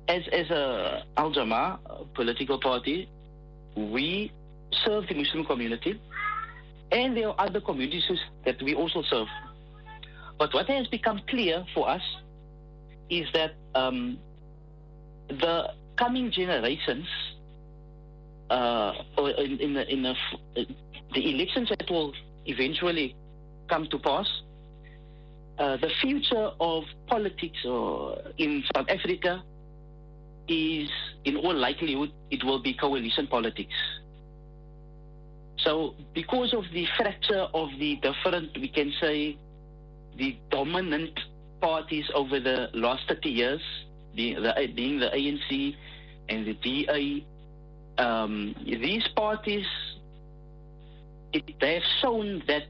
as 0.07 0.23
as 0.31 0.49
a 0.49 1.03
Al 1.17 1.31
Jama-ah 1.31 1.77
political 2.13 2.59
party, 2.59 3.09
we 3.75 4.31
serve 4.71 5.07
the 5.07 5.15
Muslim 5.15 5.45
community, 5.45 5.99
and 6.91 7.15
there 7.15 7.29
are 7.29 7.35
other 7.37 7.61
communities 7.61 8.03
that 8.45 8.61
we 8.61 8.75
also 8.75 9.01
serve. 9.03 9.27
But 10.37 10.53
what 10.53 10.67
has 10.67 10.87
become 10.87 11.21
clear 11.27 11.65
for 11.73 11.89
us 11.89 12.01
is 13.09 13.27
that 13.33 13.51
um, 13.75 14.17
the 15.27 15.71
coming 15.97 16.31
generations, 16.31 17.05
uh, 18.49 18.93
in, 19.17 19.59
in, 19.59 19.73
the, 19.73 19.91
in 19.91 20.03
the, 20.03 20.15
the, 21.13 21.29
elections 21.35 21.69
that 21.69 21.89
will 21.89 22.13
eventually 22.45 23.15
come 23.67 23.87
to 23.91 23.99
pass, 23.99 24.27
uh, 25.57 25.75
the 25.77 25.89
future 26.01 26.51
of 26.59 26.83
politics 27.07 27.59
in 28.37 28.63
South 28.73 28.87
Africa 28.87 29.43
is, 30.47 30.89
in 31.25 31.35
all 31.35 31.53
likelihood, 31.53 32.11
it 32.31 32.43
will 32.43 32.61
be 32.61 32.73
coalition 32.73 33.27
politics. 33.27 33.73
So, 35.63 35.93
because 36.13 36.53
of 36.53 36.63
the 36.73 36.85
fracture 36.97 37.47
of 37.53 37.69
the 37.79 37.97
different, 37.97 38.57
we 38.59 38.69
can 38.69 38.93
say, 39.01 39.37
the 40.17 40.37
dominant 40.49 41.19
parties 41.61 42.05
over 42.13 42.39
the 42.39 42.69
last 42.73 43.03
30 43.07 43.29
years, 43.29 43.61
being 44.15 44.41
the, 44.41 44.53
being 44.75 44.99
the 44.99 45.07
ANC 45.07 45.75
and 46.29 46.45
the 46.45 46.53
DA, 46.53 47.25
um, 47.97 48.55
these 48.65 49.07
parties, 49.15 49.65
it, 51.33 51.43
they 51.59 51.75
have 51.75 51.83
shown 52.01 52.41
that 52.47 52.63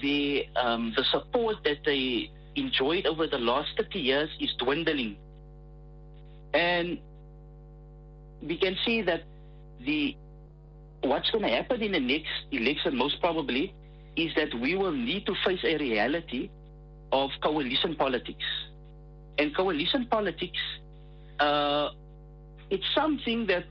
the, 0.00 0.46
um, 0.56 0.92
the 0.96 1.04
support 1.04 1.56
that 1.64 1.78
they 1.84 2.30
enjoyed 2.54 3.06
over 3.06 3.26
the 3.26 3.38
last 3.38 3.70
30 3.76 3.98
years 3.98 4.28
is 4.40 4.50
dwindling. 4.58 5.16
And 6.54 6.98
we 8.42 8.56
can 8.56 8.76
see 8.84 9.02
that 9.02 9.22
the 9.84 10.16
what's 11.02 11.30
going 11.30 11.44
to 11.44 11.50
happen 11.50 11.82
in 11.82 11.92
the 11.92 12.00
next 12.00 12.30
election, 12.50 12.96
most 12.96 13.20
probably, 13.20 13.74
is 14.16 14.34
that 14.34 14.52
we 14.60 14.74
will 14.74 14.92
need 14.92 15.26
to 15.26 15.34
face 15.44 15.60
a 15.64 15.76
reality 15.78 16.50
of 17.12 17.30
coalition 17.42 17.94
politics. 17.96 18.44
And 19.38 19.54
coalition 19.56 20.06
politics, 20.06 20.58
uh, 21.38 21.90
it's 22.70 22.84
something 22.94 23.46
that 23.46 23.64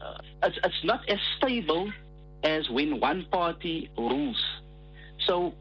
uh, 0.00 0.18
it's, 0.42 0.58
it's 0.64 0.84
not 0.84 1.08
as 1.08 1.18
stable 1.36 1.90
as 2.42 2.68
when 2.70 2.98
one 2.98 3.26
party 3.30 3.90
rules. 3.96 4.42
So 5.26 5.54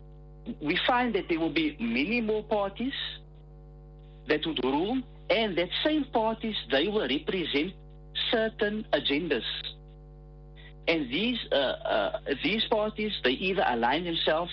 we 0.61 0.79
find 0.87 1.13
that 1.13 1.29
there 1.29 1.39
will 1.39 1.53
be 1.53 1.77
many 1.79 2.21
more 2.21 2.43
parties 2.43 2.93
that 4.27 4.45
would 4.45 4.63
rule, 4.63 5.01
and 5.29 5.57
that 5.57 5.69
same 5.83 6.05
parties 6.05 6.55
they 6.71 6.87
will 6.87 7.07
represent 7.07 7.73
certain 8.31 8.85
agendas 8.93 9.43
and 10.91 11.09
these 11.09 11.39
uh, 11.51 11.55
uh, 11.55 12.19
these 12.43 12.63
parties 12.65 13.13
they 13.23 13.31
either 13.31 13.63
align 13.67 14.03
themselves 14.03 14.51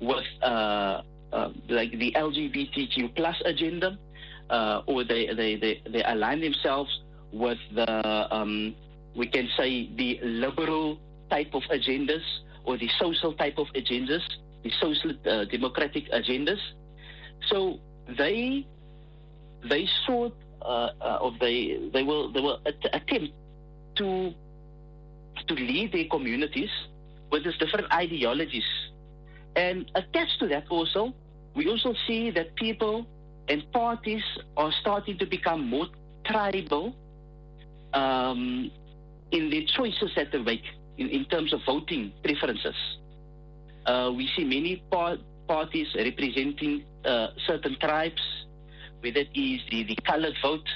with 0.00 0.24
uh, 0.42 1.02
uh 1.32 1.50
like 1.68 1.90
the 1.98 2.10
LGBTQ 2.16 3.14
plus 3.14 3.36
agenda, 3.44 3.98
uh, 4.50 4.82
or 4.86 5.04
they, 5.04 5.26
they, 5.34 5.56
they, 5.56 5.82
they 5.92 6.02
align 6.04 6.40
themselves 6.40 6.90
with 7.32 7.58
the 7.74 8.34
um, 8.34 8.74
we 9.14 9.26
can 9.26 9.48
say 9.58 9.90
the 9.96 10.18
liberal 10.22 10.98
type 11.30 11.52
of 11.52 11.62
agendas 11.70 12.24
or 12.64 12.78
the 12.78 12.88
social 12.98 13.34
type 13.34 13.58
of 13.58 13.66
agendas, 13.74 14.22
the 14.62 14.70
social 14.80 15.12
uh, 15.26 15.44
democratic 15.44 16.10
agendas. 16.12 16.60
So 17.50 17.78
they 18.16 18.66
they 19.68 19.86
sort 20.06 20.32
of 20.62 21.34
they 21.40 21.90
they 21.92 22.02
will 22.02 22.32
they 22.32 22.40
will 22.40 22.60
attempt 22.64 23.34
to 23.96 24.34
to 25.48 25.54
lead 25.54 25.92
their 25.92 26.06
communities 26.06 26.70
with 27.30 27.44
these 27.44 27.56
different 27.58 27.92
ideologies. 27.92 28.64
And 29.56 29.90
attached 29.94 30.38
to 30.40 30.48
that 30.48 30.64
also, 30.70 31.14
we 31.54 31.68
also 31.68 31.94
see 32.06 32.30
that 32.30 32.54
people 32.56 33.06
and 33.48 33.70
parties 33.72 34.22
are 34.56 34.72
starting 34.80 35.18
to 35.18 35.26
become 35.26 35.68
more 35.68 35.86
tribal 36.24 36.94
um, 37.92 38.70
in 39.30 39.50
the 39.50 39.64
choices 39.66 40.10
that 40.16 40.32
they 40.32 40.38
make 40.38 40.64
in, 40.98 41.08
in 41.08 41.24
terms 41.26 41.52
of 41.52 41.60
voting 41.66 42.12
preferences. 42.22 42.74
Uh, 43.86 44.12
we 44.16 44.28
see 44.34 44.44
many 44.44 44.82
par- 44.90 45.18
parties 45.46 45.88
representing 45.94 46.84
uh, 47.04 47.28
certain 47.46 47.76
tribes, 47.80 48.22
whether 49.00 49.20
it 49.20 49.28
is 49.34 49.60
the, 49.70 49.84
the 49.84 49.96
colored 50.06 50.34
vote 50.42 50.66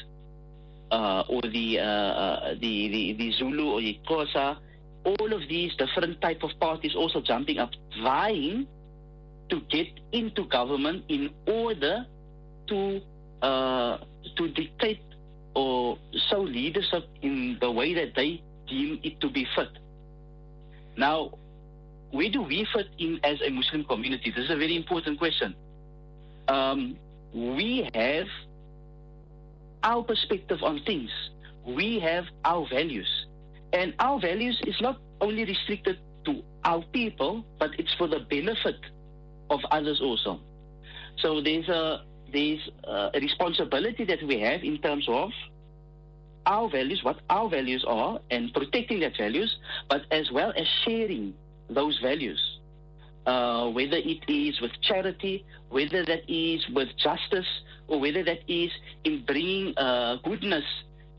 uh, 0.90 1.22
or 1.28 1.42
the, 1.42 1.78
uh, 1.78 1.82
uh, 1.82 2.54
the, 2.54 2.88
the, 2.88 3.12
the 3.18 3.32
Zulu 3.32 3.72
or 3.72 3.80
the 3.80 3.98
Xhosa, 4.08 4.56
all 5.04 5.32
of 5.32 5.48
these 5.48 5.74
different 5.76 6.20
type 6.20 6.42
of 6.42 6.50
parties 6.60 6.94
also 6.94 7.20
jumping 7.20 7.58
up, 7.58 7.70
vying 8.02 8.66
to 9.48 9.60
get 9.70 9.86
into 10.12 10.44
government 10.44 11.04
in 11.08 11.30
order 11.46 12.04
to 12.68 13.00
uh, 13.42 13.98
to 14.36 14.48
dictate 14.48 15.00
or 15.54 15.98
show 16.28 16.40
leadership 16.40 17.04
in 17.22 17.56
the 17.60 17.70
way 17.70 17.94
that 17.94 18.14
they 18.14 18.42
deem 18.68 19.00
it 19.02 19.20
to 19.20 19.30
be 19.30 19.46
fit. 19.56 19.68
Now, 20.96 21.32
where 22.10 22.30
do 22.30 22.42
we 22.42 22.66
fit 22.74 22.88
in 22.98 23.20
as 23.24 23.40
a 23.42 23.50
Muslim 23.50 23.84
community? 23.84 24.30
This 24.30 24.44
is 24.44 24.50
a 24.50 24.56
very 24.56 24.76
important 24.76 25.18
question. 25.18 25.54
Um, 26.48 26.96
we 27.34 27.88
have 27.94 28.26
our 29.82 30.02
perspective 30.02 30.62
on 30.62 30.80
things. 30.84 31.10
We 31.66 31.98
have 32.00 32.24
our 32.44 32.66
values. 32.68 33.08
And 33.72 33.94
our 33.98 34.20
values 34.20 34.60
is 34.66 34.80
not 34.80 34.98
only 35.20 35.44
restricted 35.44 35.98
to 36.24 36.42
our 36.64 36.82
people, 36.92 37.44
but 37.58 37.70
it's 37.78 37.92
for 37.94 38.08
the 38.08 38.20
benefit 38.20 38.76
of 39.50 39.60
others 39.70 40.00
also. 40.00 40.40
So 41.18 41.40
there's 41.40 41.68
a 41.68 42.02
there's 42.32 42.60
a 42.84 43.18
responsibility 43.20 44.04
that 44.04 44.22
we 44.22 44.38
have 44.40 44.62
in 44.62 44.78
terms 44.78 45.06
of 45.08 45.30
our 46.46 46.68
values, 46.68 47.02
what 47.02 47.20
our 47.30 47.48
values 47.48 47.84
are, 47.86 48.20
and 48.30 48.52
protecting 48.52 49.00
that 49.00 49.16
values, 49.16 49.56
but 49.88 50.02
as 50.10 50.30
well 50.30 50.52
as 50.56 50.66
sharing 50.84 51.34
those 51.68 51.98
values. 52.00 52.40
Uh, 53.26 53.68
whether 53.70 53.98
it 53.98 54.24
is 54.26 54.58
with 54.60 54.72
charity, 54.80 55.44
whether 55.68 56.02
that 56.04 56.22
is 56.28 56.66
with 56.72 56.88
justice, 56.96 57.46
or 57.86 58.00
whether 58.00 58.24
that 58.24 58.40
is 58.48 58.70
in 59.04 59.22
bringing 59.26 59.76
uh, 59.76 60.16
goodness 60.24 60.64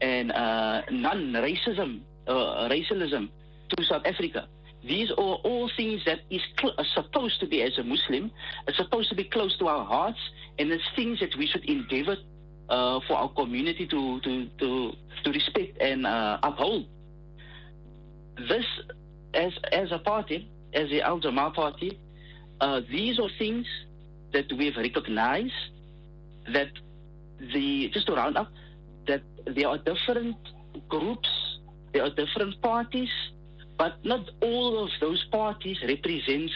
and 0.01 0.32
uh, 0.32 0.82
non-racism, 0.89 2.00
uh, 2.27 2.68
racialism 2.70 3.29
to 3.70 3.84
South 3.86 4.01
Africa. 4.06 4.48
These 4.84 5.12
are 5.12 5.15
all 5.44 5.70
things 5.75 6.01
that 6.06 6.20
is 6.29 6.41
cl- 6.60 6.74
supposed 6.96 7.39
to 7.41 7.48
be, 7.48 7.62
as 7.62 7.77
a 7.77 7.84
Muslim, 7.84 8.32
supposed 8.75 9.10
to 9.10 9.15
be 9.15 9.25
close 9.25 9.58
to 9.58 9.68
our 9.68 9.86
hearts, 9.86 10.20
and 10.58 10.72
it's 10.72 10.84
things 10.96 11.20
that 11.20 11.36
we 11.38 11.46
should 11.46 11.65
endeavor 11.65 12.15
uh, 12.70 13.00
for 13.08 13.15
our 13.15 13.29
community 13.29 13.86
to 13.88 14.20
to 14.22 14.48
to, 14.58 14.94
to 15.24 15.32
respect 15.32 15.77
and 15.82 16.08
uh, 16.08 16.39
uphold. 16.44 16.86
This, 18.48 18.65
as 19.34 19.51
as 19.72 19.91
a 19.91 20.00
party, 20.00 20.50
as 20.74 20.90
the 20.90 21.02
Al 21.02 21.20
Jama-ah 21.20 21.52
party, 21.52 21.98
uh, 22.62 22.82
these 22.90 23.20
are 23.20 23.30
things 23.38 23.66
that 24.34 24.52
we've 24.58 24.76
recognized 24.78 25.54
that 26.54 26.72
the 27.54 27.90
just 27.90 28.08
to 28.08 28.14
round 28.14 28.38
up 28.38 28.52
that 29.08 29.22
there 29.46 29.68
are 29.68 29.78
different 29.78 30.36
groups, 30.88 31.30
there 31.94 32.04
are 32.04 32.10
different 32.10 32.62
parties 32.62 33.10
but 33.80 33.94
not 34.04 34.30
all 34.42 34.84
of 34.84 34.90
those 35.00 35.24
parties 35.32 35.78
represents 35.88 36.54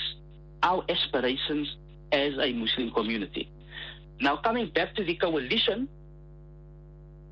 our 0.62 0.84
aspirations 0.90 1.78
as 2.12 2.34
a 2.38 2.52
Muslim 2.52 2.92
community. 2.92 3.50
Now, 4.20 4.36
coming 4.36 4.70
back 4.70 4.94
to 4.96 5.06
the 5.06 5.16
coalition, 5.16 5.88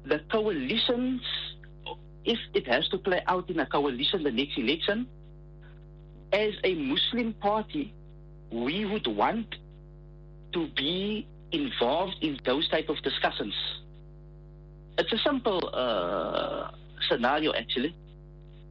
the 0.06 0.20
coalitions, 0.32 1.22
if 2.24 2.40
it 2.54 2.66
has 2.68 2.88
to 2.90 2.98
play 2.98 3.22
out 3.28 3.50
in 3.50 3.60
a 3.60 3.66
coalition 3.66 4.24
the 4.24 4.32
next 4.32 4.58
election, 4.58 5.08
as 6.34 6.54
a 6.64 6.76
Muslim 6.76 7.34
party, 7.34 7.94
we 8.52 8.86
would 8.86 9.08
want 9.08 9.56
to 10.54 10.68
be 10.76 11.28
involved 11.52 12.16
in 12.22 12.40
those 12.46 12.68
type 12.70 12.90
of 12.90 12.98
discussions. 13.04 13.54
It's 14.98 15.12
a 15.12 15.18
simple 15.18 15.70
uh, 15.74 16.72
scenario, 17.10 17.54
actually. 17.54 17.96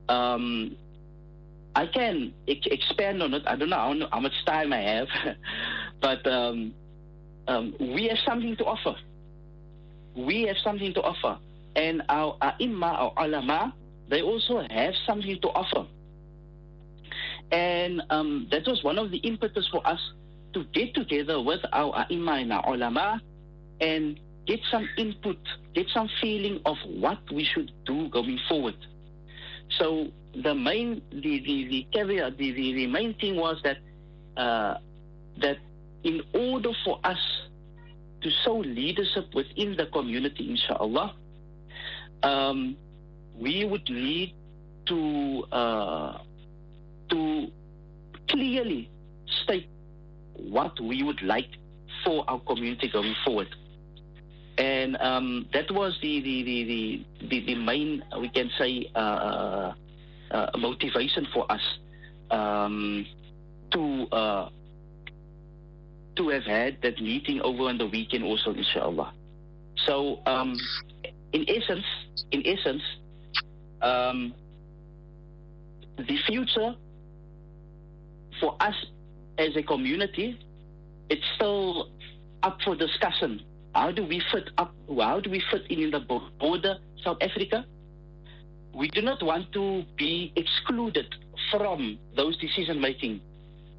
Um, 0.09 0.77
I 1.75 1.87
can 1.87 2.35
expand 2.47 3.23
on 3.23 3.35
it. 3.35 3.43
I 3.47 3.57
don't 3.57 3.71
know 3.71 4.09
how, 4.11 4.21
much 4.21 4.45
time 4.45 4.73
I 4.73 4.81
have, 4.81 5.09
but 6.01 6.27
um, 6.27 6.75
um, 7.47 7.75
we 7.79 8.09
have 8.09 8.19
something 8.27 8.57
to 8.57 8.65
offer. 8.65 8.97
We 10.17 10.43
have 10.43 10.57
something 10.65 10.93
to 10.95 11.03
offer. 11.03 11.39
And 11.77 12.03
our 12.09 12.37
ai 12.43 12.57
our 12.83 13.13
ulama, 13.17 13.73
they 14.09 14.23
also 14.23 14.67
have 14.69 14.95
something 15.07 15.41
to 15.41 15.49
offer. 15.49 15.87
And 17.53 18.03
um, 18.11 18.49
that 18.51 18.67
was 18.67 18.83
one 18.85 18.99
of 18.99 19.11
the 19.11 19.19
impetus 19.19 19.69
for 19.71 19.87
us 19.87 20.01
to 20.55 20.65
get 20.73 20.95
together 20.95 21.41
with 21.41 21.61
our 21.73 22.07
ai 22.11 22.39
and 22.39 22.53
our 22.53 22.75
ulama 22.75 23.21
and 23.81 24.19
get 24.47 24.61
some 24.71 24.89
input, 24.99 25.39
get 25.75 25.89
some 25.89 26.09
feeling 26.21 26.61
of 26.67 26.77
what 26.87 27.19
we 27.33 27.45
should 27.45 27.71
do 27.87 28.09
going 28.09 28.39
forward. 28.49 28.77
So 29.79 30.09
the 30.35 30.55
main 30.55 31.03
the 31.11 31.41
the, 31.41 31.69
the 31.69 31.87
caveat 31.93 32.37
the, 32.37 32.53
the, 32.53 32.73
the 32.73 32.87
main 32.87 33.15
thing 33.15 33.37
was 33.37 33.61
that 33.63 33.79
uh, 34.37 34.75
that 35.39 35.59
in 36.03 36.23
order 36.35 36.71
for 36.85 36.99
us 37.05 37.19
to 38.23 38.31
show 38.45 38.59
leadership 38.59 39.35
within 39.35 39.77
the 39.77 39.87
community, 39.87 40.51
inshallah, 40.51 41.15
um, 42.23 42.77
we 43.39 43.65
would 43.65 43.89
need 43.89 44.35
to 44.87 45.45
uh, 45.53 46.19
to 47.11 47.49
clearly 48.29 48.91
state 49.43 49.69
what 50.35 50.79
we 50.81 51.03
would 51.03 51.23
like 51.23 51.49
for 52.05 52.25
our 52.29 52.41
community 52.41 52.89
going 52.93 53.15
forward. 53.25 53.49
And 54.59 54.97
um, 55.01 55.47
that 55.53 55.71
was 55.71 55.99
the 56.03 56.21
the, 56.21 56.43
the, 56.43 57.05
the, 57.29 57.47
the, 57.47 57.55
main, 57.55 58.03
we 58.21 58.29
can 58.29 58.51
say, 58.59 58.91
uh, 58.95 59.73
uh, 60.31 60.51
motivation 60.59 61.27
for 61.33 61.51
us 61.51 61.63
um, 62.31 63.07
to 63.73 64.07
uh, 64.13 64.49
to 66.17 66.29
have 66.29 66.45
had 66.45 66.77
that 66.83 67.01
meeting 67.01 67.41
over 67.41 67.65
on 67.65 67.79
the 67.79 67.87
weekend 67.87 68.25
also, 68.25 68.53
inshallah. 68.53 69.13
So, 69.87 70.21
um, 70.27 70.57
in 71.33 71.47
essence, 71.49 71.85
in 72.33 72.47
essence, 72.47 72.83
um, 73.81 74.35
the 75.97 76.19
future 76.27 76.75
for 78.41 78.57
us 78.61 78.75
as 79.39 79.57
a 79.57 79.63
community, 79.63 80.39
it's 81.09 81.25
still 81.37 81.91
up 82.43 82.59
for 82.63 82.75
discussion. 82.75 83.43
How 83.75 83.91
do 83.93 84.05
we 84.05 84.23
fit 84.33 84.51
up? 84.59 84.75
How 84.99 85.21
do 85.21 85.31
we 85.31 85.43
fit 85.51 85.63
in 85.71 85.81
in 85.81 85.91
the 85.91 86.01
border 86.39 86.77
South 87.05 87.19
Africa? 87.21 87.65
we 88.75 88.89
do 88.89 89.03
not 89.03 89.23
want 89.23 89.53
to 89.53 89.85
be 89.97 90.33
excluded 90.37 91.15
from 91.51 91.99
those 92.17 92.37
decision 92.39 92.81
making. 92.81 93.21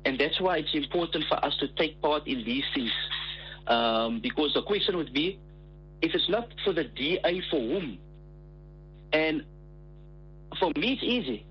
And 0.06 0.20
that's 0.20 0.42
why 0.42 0.58
it's 0.58 0.74
important 0.74 1.26
for 1.30 1.44
us 1.46 1.56
to 1.58 1.68
take 1.70 2.02
part 2.02 2.28
in 2.28 2.44
these 2.44 2.64
things. 2.74 2.92
Um, 3.68 4.20
because 4.22 4.54
the 4.54 4.64
question 4.64 4.98
would 4.98 5.14
be 5.14 5.40
if 6.02 6.14
it's 6.16 6.28
not 6.30 6.48
for 6.66 6.74
the 6.74 6.84
DA, 6.84 7.42
for 7.50 7.60
whom? 7.60 8.00
And 9.14 9.44
for 10.60 10.72
me, 10.76 10.94
it's 10.94 11.04
easy. 11.04 11.46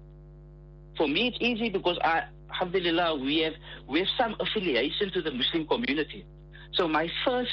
For 0.96 1.06
me, 1.06 1.28
it's 1.28 1.38
easy 1.40 1.70
because 1.70 1.98
I, 2.02 2.24
alhamdulillah, 2.50 3.18
we 3.18 3.38
have, 3.38 3.54
we 3.88 4.00
have 4.00 4.08
some 4.18 4.36
affiliation 4.40 5.10
to 5.12 5.22
the 5.22 5.30
Muslim 5.30 5.66
community. 5.66 6.24
So 6.72 6.86
my 6.88 7.08
first, 7.24 7.50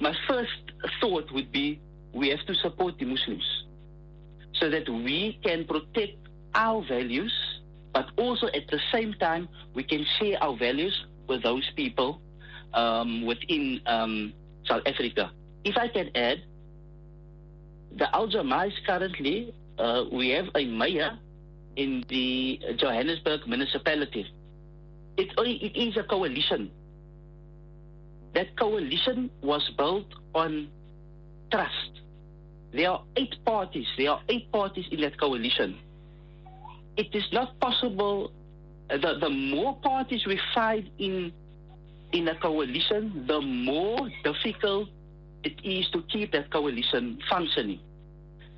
my 0.00 0.14
first 0.28 0.50
thought 1.00 1.30
would 1.32 1.52
be 1.52 1.80
we 2.12 2.28
have 2.30 2.44
to 2.46 2.54
support 2.54 2.98
the 2.98 3.04
Muslims 3.04 3.44
so 4.54 4.70
that 4.70 4.88
we 4.88 5.38
can 5.44 5.64
protect 5.64 6.16
our 6.54 6.82
values, 6.86 7.32
but 7.92 8.06
also 8.16 8.46
at 8.48 8.66
the 8.70 8.80
same 8.92 9.14
time, 9.14 9.48
we 9.74 9.82
can 9.82 10.04
share 10.18 10.42
our 10.42 10.56
values 10.56 11.06
with 11.28 11.42
those 11.42 11.68
people 11.76 12.20
um, 12.74 13.24
within 13.24 13.80
um, 13.86 14.32
South 14.64 14.82
Africa. 14.86 15.30
If 15.64 15.76
I 15.76 15.88
can 15.88 16.10
add, 16.14 16.42
the 17.96 18.14
Al 18.14 18.26
Jama-ah 18.28 18.64
is 18.64 18.72
currently, 18.86 19.54
uh, 19.78 20.04
we 20.12 20.30
have 20.30 20.46
a 20.54 20.64
mayor 20.64 21.18
in 21.76 22.04
the 22.08 22.60
Johannesburg 22.76 23.46
municipality. 23.46 24.26
It, 25.16 25.28
it 25.36 25.76
is 25.76 25.96
a 25.96 26.02
coalition. 26.02 26.70
That 28.34 28.56
coalition 28.56 29.30
was 29.42 29.68
built 29.76 30.06
on 30.34 30.68
trust 31.50 32.00
there 32.72 32.90
are 32.90 33.02
eight 33.16 33.34
parties. 33.44 33.86
There 33.98 34.10
are 34.10 34.20
eight 34.28 34.50
parties 34.52 34.86
in 34.90 35.00
that 35.00 35.18
coalition. 35.18 35.76
It 36.96 37.14
is 37.14 37.24
not 37.32 37.58
possible. 37.60 38.32
The, 38.88 39.18
the 39.20 39.30
more 39.30 39.76
parties 39.76 40.26
we 40.26 40.40
find 40.54 40.88
in 40.98 41.32
in 42.12 42.26
a 42.26 42.34
coalition, 42.34 43.24
the 43.28 43.40
more 43.40 44.08
difficult 44.24 44.88
it 45.44 45.64
is 45.64 45.88
to 45.90 46.02
keep 46.02 46.32
that 46.32 46.50
coalition 46.50 47.18
functioning. 47.30 47.78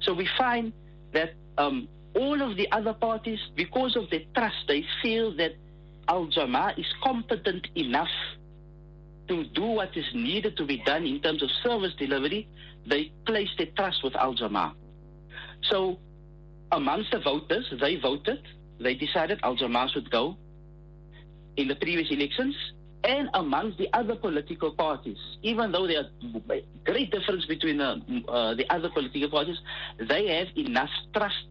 So 0.01 0.15
we 0.15 0.27
find 0.39 0.73
that 1.13 1.35
um, 1.59 1.87
all 2.15 2.43
of 2.43 2.57
the 2.57 2.71
other 2.73 2.93
parties, 2.93 3.39
because 3.57 3.97
of 3.97 4.11
their 4.11 4.23
trust, 4.35 4.57
they 4.69 4.85
feel 5.03 5.35
that 5.37 5.53
Al 6.09 6.27
Jama-ah 6.27 6.73
is 6.77 6.87
competent 7.03 7.69
enough 7.75 8.09
to 9.29 9.45
do 9.45 9.63
what 9.63 9.97
is 9.97 10.05
needed 10.15 10.57
to 10.57 10.67
be 10.67 10.83
done 10.85 11.05
in 11.05 11.21
terms 11.21 11.43
of 11.43 11.51
service 11.63 11.95
delivery. 11.99 12.49
They 12.87 13.13
place 13.25 13.49
their 13.57 13.69
trust 13.77 14.03
with 14.03 14.17
Al 14.17 14.35
Jama-ah. 14.35 14.73
So, 15.71 15.99
amongst 16.73 17.13
the 17.13 17.21
voters, 17.21 17.73
they 17.81 17.97
voted. 17.97 18.43
They 18.81 18.95
decided 18.95 19.39
Al 19.43 19.55
Jama-ah 19.55 19.89
should 19.89 20.11
go 20.11 20.37
in 21.57 21.69
the 21.69 21.77
previous 21.77 22.11
elections 22.11 22.57
and 23.05 23.29
amongst 23.35 23.79
the 23.79 23.89
other 23.93 24.15
political 24.15 24.73
parties, 24.73 25.19
even 25.43 25.73
though 25.73 25.87
there 25.87 26.05
are 26.05 26.61
great 26.85 27.11
difference 27.11 27.45
between 27.47 27.81
uh, 27.81 27.97
uh, 28.29 28.55
the 28.55 28.65
other 28.73 28.89
political 28.91 29.29
parties, 29.29 29.59
they 29.99 30.29
have 30.29 30.49
enough 30.57 30.91
trust 31.15 31.47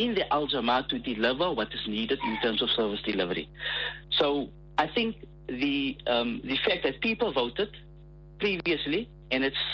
in 0.00 0.14
the 0.14 0.24
Al 0.32 0.48
Jamaat 0.48 0.88
to 0.88 0.98
deliver 0.98 1.52
what 1.52 1.68
is 1.74 1.86
needed 1.86 2.18
in 2.24 2.40
terms 2.40 2.62
of 2.62 2.70
service 2.70 3.02
delivery. 3.04 3.48
So 4.18 4.48
I 4.78 4.86
think 4.88 5.16
the 5.46 5.98
um, 6.06 6.40
the 6.42 6.56
fact 6.66 6.82
that 6.84 7.00
people 7.02 7.32
voted 7.32 7.68
previously 8.38 9.10
and 9.30 9.44
it's 9.44 9.64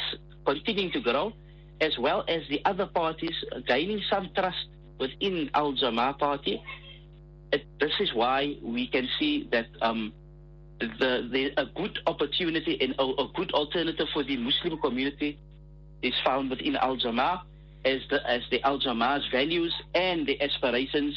continuing 0.45 0.91
to 0.93 1.01
grow, 1.01 1.33
as 1.81 1.97
well 1.99 2.25
as 2.27 2.43
the 2.51 2.61
other 2.65 2.87
parties 2.87 3.37
gaining 3.69 4.03
some 4.11 4.29
trust 4.35 4.67
within 4.99 5.49
Al 5.55 5.73
Jamaat 5.75 6.19
party, 6.19 6.61
it, 7.53 7.65
this 7.79 7.93
is 8.01 8.13
why 8.13 8.57
we 8.63 8.89
can 8.89 9.09
see 9.19 9.49
that. 9.53 9.67
Um, 9.81 10.13
the, 10.79 11.27
the, 11.33 11.43
a 11.57 11.65
good 11.65 11.99
opportunity 12.07 12.77
and 12.83 12.95
a, 12.99 13.03
a, 13.03 13.31
good 13.35 13.51
alternative 13.53 14.09
for 14.13 14.23
the 14.23 14.37
Muslim 14.37 14.77
community 14.77 15.39
is 16.03 16.13
found 16.23 16.51
within 16.51 16.77
Al 16.77 16.99
Jama'ah 16.99 17.41
as 17.87 18.01
the, 18.11 18.19
as 18.29 18.43
the 18.51 18.61
Al 18.67 18.79
Jama'ah's 18.81 19.27
values 19.31 19.73
and 19.95 20.27
the 20.27 20.41
aspirations 20.43 21.15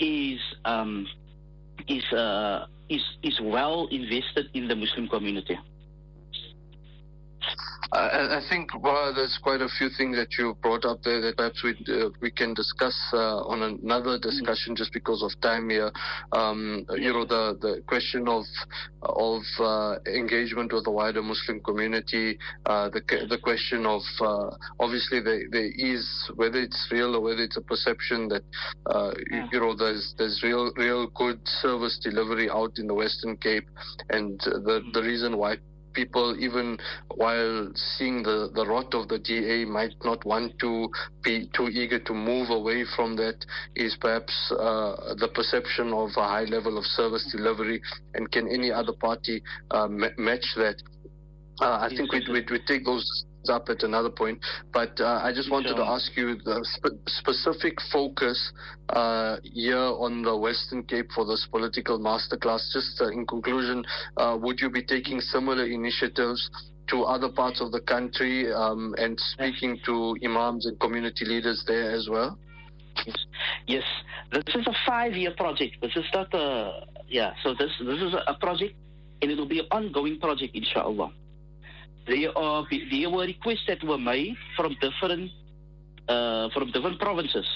is, 0.00 0.40
um, 0.64 1.06
is, 1.88 2.04
uh, 2.12 2.66
is, 2.88 3.02
is 3.22 3.40
well 3.40 3.86
invested 3.90 4.46
in 4.54 4.68
the 4.68 4.74
Muslim 4.74 5.08
community. 5.08 5.56
I, 7.92 8.38
I 8.38 8.42
think 8.48 8.70
well, 8.82 9.12
there's 9.14 9.38
quite 9.42 9.60
a 9.60 9.68
few 9.78 9.88
things 9.98 10.16
that 10.16 10.38
you 10.38 10.56
brought 10.62 10.84
up 10.86 11.02
there 11.02 11.20
that 11.20 11.36
perhaps 11.36 11.62
we 11.62 11.72
uh, 11.94 12.08
we 12.20 12.30
can 12.30 12.54
discuss 12.54 12.96
uh, 13.12 13.42
on 13.44 13.62
another 13.62 14.18
discussion 14.18 14.74
just 14.74 14.92
because 14.92 15.22
of 15.22 15.38
time 15.42 15.68
here. 15.68 15.92
Um, 16.32 16.86
you 16.96 17.12
know 17.12 17.26
the 17.26 17.58
the 17.60 17.82
question 17.86 18.28
of 18.28 18.44
of 19.02 19.42
uh, 19.60 19.96
engagement 20.06 20.72
with 20.72 20.84
the 20.84 20.90
wider 20.90 21.22
Muslim 21.22 21.60
community, 21.60 22.38
uh, 22.64 22.88
the 22.88 23.02
the 23.28 23.38
question 23.38 23.84
of 23.84 24.00
uh, 24.20 24.56
obviously 24.80 25.20
there, 25.20 25.42
there 25.50 25.70
is 25.76 26.30
whether 26.36 26.60
it's 26.60 26.88
real 26.90 27.14
or 27.14 27.20
whether 27.20 27.42
it's 27.42 27.58
a 27.58 27.62
perception 27.62 28.26
that 28.28 28.42
uh, 28.86 29.12
you, 29.30 29.44
you 29.52 29.60
know 29.60 29.76
there's 29.76 30.14
there's 30.16 30.40
real 30.42 30.72
real 30.76 31.08
good 31.08 31.40
service 31.60 32.00
delivery 32.02 32.48
out 32.48 32.72
in 32.78 32.86
the 32.86 32.94
Western 32.94 33.36
Cape, 33.36 33.68
and 34.08 34.40
the 34.40 34.80
the 34.94 35.02
reason 35.02 35.36
why 35.36 35.58
people, 35.92 36.36
even 36.38 36.78
while 37.14 37.70
seeing 37.74 38.22
the, 38.22 38.50
the 38.54 38.66
rot 38.66 38.94
of 38.94 39.08
the 39.08 39.18
DA, 39.18 39.64
might 39.64 39.94
not 40.04 40.24
want 40.24 40.58
to 40.60 40.88
be 41.22 41.48
too 41.54 41.68
eager 41.68 41.98
to 41.98 42.14
move 42.14 42.50
away 42.50 42.84
from 42.96 43.16
that, 43.16 43.44
is 43.76 43.96
perhaps 44.00 44.32
uh, 44.52 45.14
the 45.18 45.28
perception 45.34 45.92
of 45.92 46.10
a 46.16 46.26
high 46.26 46.44
level 46.44 46.78
of 46.78 46.84
service 46.84 47.28
delivery. 47.36 47.80
And 48.14 48.30
can 48.30 48.48
any 48.48 48.70
other 48.70 48.92
party 48.92 49.42
uh, 49.70 49.88
match 49.88 50.46
that? 50.56 50.76
Uh, 51.60 51.78
I 51.80 51.88
think 51.88 52.12
we'd, 52.12 52.28
we'd 52.50 52.66
take 52.66 52.84
those 52.84 53.24
up 53.48 53.68
at 53.68 53.82
another 53.82 54.10
point. 54.10 54.38
But 54.72 55.00
uh, 55.00 55.20
I 55.22 55.32
just 55.32 55.50
wanted 55.50 55.74
to 55.76 55.82
ask 55.82 56.16
you 56.16 56.36
the 56.36 56.64
spe- 56.74 57.08
specific 57.08 57.78
focus 57.92 58.52
uh, 58.90 59.36
here 59.42 59.76
on 59.76 60.22
the 60.22 60.36
Western 60.36 60.82
Cape 60.84 61.10
for 61.14 61.24
this 61.24 61.46
political 61.50 61.98
masterclass. 61.98 62.72
Just 62.72 63.00
uh, 63.00 63.08
in 63.08 63.26
conclusion, 63.26 63.84
uh, 64.16 64.38
would 64.40 64.60
you 64.60 64.70
be 64.70 64.82
taking 64.82 65.20
similar 65.20 65.66
initiatives? 65.66 66.50
To 66.88 67.04
other 67.04 67.30
parts 67.30 67.62
of 67.62 67.72
the 67.72 67.80
country 67.80 68.52
um, 68.52 68.94
and 68.98 69.18
speaking 69.18 69.78
to 69.86 70.14
imams 70.22 70.66
and 70.66 70.78
community 70.78 71.24
leaders 71.24 71.64
there 71.66 71.90
as 71.90 72.08
well? 72.10 72.36
Yes. 73.06 73.16
yes, 73.66 73.84
this 74.32 74.54
is 74.54 74.66
a 74.66 74.74
five-year 74.84 75.32
project. 75.38 75.76
This 75.80 75.92
is 75.96 76.04
not 76.12 76.34
a 76.34 76.84
yeah. 77.08 77.32
So 77.44 77.54
this 77.54 77.70
this 77.80 78.02
is 78.02 78.14
a 78.26 78.34
project, 78.34 78.74
and 79.22 79.30
it 79.30 79.38
will 79.38 79.48
be 79.48 79.60
an 79.60 79.66
ongoing 79.70 80.18
project, 80.18 80.54
inshallah 80.54 81.12
there 82.06 82.36
are 82.36 82.66
there 82.90 83.10
were 83.10 83.24
requests 83.24 83.64
that 83.68 83.82
were 83.84 83.98
made 83.98 84.36
from 84.56 84.76
different 84.80 85.30
uh, 86.08 86.48
from 86.50 86.70
different 86.72 86.98
provinces 86.98 87.46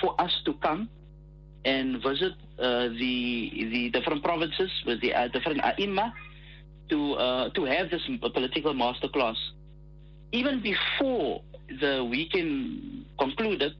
for 0.00 0.20
us 0.20 0.32
to 0.44 0.54
come 0.54 0.88
and 1.64 2.02
visit 2.02 2.32
uh, 2.58 2.88
the 2.88 3.50
the 3.72 3.90
different 3.90 4.22
provinces 4.22 4.70
with 4.86 5.00
the 5.00 5.14
uh, 5.14 5.28
different 5.28 5.60
aima 5.62 6.12
to 6.88 7.14
uh, 7.14 7.48
to 7.50 7.64
have 7.64 7.90
this 7.90 8.02
political 8.20 8.74
masterclass. 8.74 9.36
Even 10.32 10.62
before 10.62 11.42
the 11.80 12.04
weekend 12.04 13.04
concluded, 13.18 13.72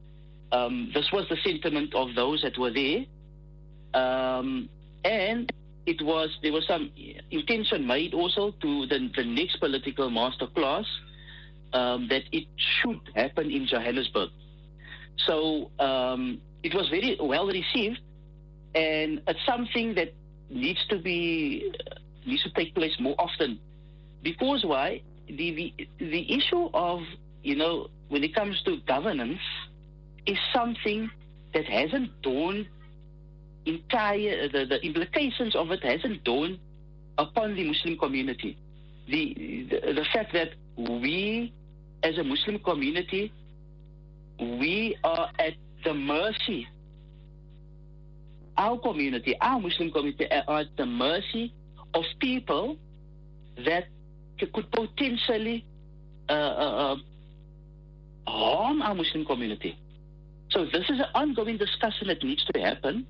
um, 0.52 0.90
this 0.94 1.10
was 1.12 1.26
the 1.28 1.36
sentiment 1.44 1.94
of 1.94 2.14
those 2.14 2.42
that 2.42 2.58
were 2.58 2.70
there, 2.70 3.04
um, 3.94 4.68
and 5.04 5.52
it 5.86 6.00
was 6.02 6.30
there 6.42 6.52
was 6.52 6.66
some 6.66 6.90
intention 7.30 7.86
made 7.86 8.14
also 8.14 8.52
to 8.60 8.86
the, 8.86 9.10
the 9.16 9.24
next 9.24 9.56
political 9.56 10.10
master 10.10 10.46
class 10.46 10.84
um, 11.72 12.08
that 12.08 12.22
it 12.32 12.46
should 12.56 13.00
happen 13.14 13.50
in 13.50 13.66
Johannesburg. 13.66 14.30
So 15.26 15.70
um, 15.78 16.40
it 16.62 16.74
was 16.74 16.88
very 16.88 17.16
well 17.20 17.46
received, 17.46 18.00
and 18.74 19.20
it's 19.26 19.44
something 19.46 19.94
that 19.94 20.12
needs 20.50 20.84
to 20.88 20.98
be 20.98 21.72
needs 22.26 22.42
to 22.44 22.50
take 22.50 22.74
place 22.74 22.94
more 23.00 23.14
often. 23.18 23.58
Because 24.22 24.64
why? 24.64 25.02
The, 25.28 25.34
the 25.34 25.88
the 25.98 26.32
issue 26.32 26.68
of 26.74 27.00
you 27.42 27.56
know 27.56 27.88
when 28.08 28.22
it 28.22 28.34
comes 28.34 28.62
to 28.66 28.76
governance 28.86 29.40
is 30.26 30.38
something 30.54 31.10
that 31.54 31.64
hasn't 31.64 32.10
dawned 32.22 32.68
entire 33.66 34.48
the, 34.48 34.66
the 34.66 34.84
implications 34.84 35.54
of 35.54 35.70
it 35.70 35.82
hasn't 35.84 36.24
dawned 36.24 36.58
upon 37.18 37.54
the 37.54 37.64
Muslim 37.64 37.96
community. 37.98 38.56
The, 39.08 39.66
the, 39.70 39.92
the 39.92 40.06
fact 40.12 40.32
that 40.32 40.50
we, 40.76 41.52
as 42.02 42.18
a 42.18 42.24
Muslim 42.24 42.58
community, 42.58 43.32
we 44.38 44.96
are 45.04 45.28
at 45.38 45.54
the 45.84 45.94
mercy. 45.94 46.66
Our 48.56 48.78
community, 48.78 49.36
our 49.40 49.60
Muslim 49.60 49.90
community, 49.90 50.26
are 50.30 50.60
at 50.60 50.76
the 50.76 50.86
mercy 50.86 51.52
of 51.94 52.04
people 52.20 52.76
that 53.64 53.84
could 54.52 54.70
potentially 54.72 55.64
uh, 56.28 56.32
uh, 56.32 56.94
uh, 56.94 56.96
harm 58.26 58.82
our 58.82 58.94
Muslim 58.94 59.24
community. 59.24 59.78
So 60.50 60.64
this 60.64 60.88
is 60.90 60.98
an 60.98 61.06
ongoing 61.14 61.56
discussion 61.56 62.08
that 62.08 62.22
needs 62.22 62.44
to 62.52 62.60
happen 62.60 63.06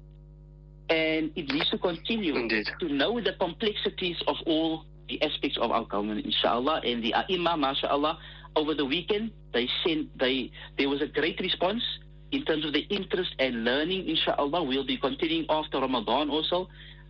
and 0.92 1.32
it 1.36 1.50
needs 1.50 1.70
to 1.70 1.78
continue 1.78 2.36
Indeed. 2.36 2.68
to 2.80 2.88
know 2.92 3.18
the 3.18 3.32
complexities 3.40 4.16
of 4.26 4.36
all 4.46 4.84
the 5.08 5.22
aspects 5.22 5.56
of 5.58 5.70
our 5.70 5.84
government, 5.86 6.24
inshallah. 6.26 6.82
And 6.84 7.02
the 7.02 7.14
Aima, 7.30 7.58
mashallah, 7.58 8.18
over 8.56 8.74
the 8.74 8.84
weekend, 8.84 9.30
they 9.54 9.68
sent, 9.84 10.16
they, 10.18 10.50
there 10.76 10.90
was 10.90 11.00
a 11.00 11.06
great 11.06 11.40
response 11.40 11.82
in 12.30 12.44
terms 12.44 12.66
of 12.66 12.74
the 12.74 12.80
interest 12.90 13.34
and 13.38 13.64
learning, 13.64 14.06
inshallah. 14.06 14.62
We'll 14.62 14.86
be 14.86 14.98
continuing 14.98 15.46
after 15.48 15.80
Ramadan 15.80 16.28
also 16.28 16.68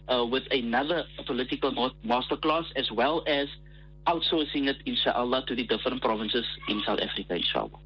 uh, 0.09 0.25
with 0.31 0.45
another 0.53 1.03
political 1.27 1.92
masterclass 2.07 2.66
as 2.77 2.88
well 2.92 3.25
as 3.27 3.49
outsourcing 4.07 4.68
it, 4.68 4.77
inshallah, 4.87 5.45
to 5.49 5.57
the 5.57 5.66
different 5.66 6.03
provinces 6.03 6.45
in 6.68 6.83
South 6.87 7.01
Africa, 7.01 7.35
inshallah. 7.35 7.79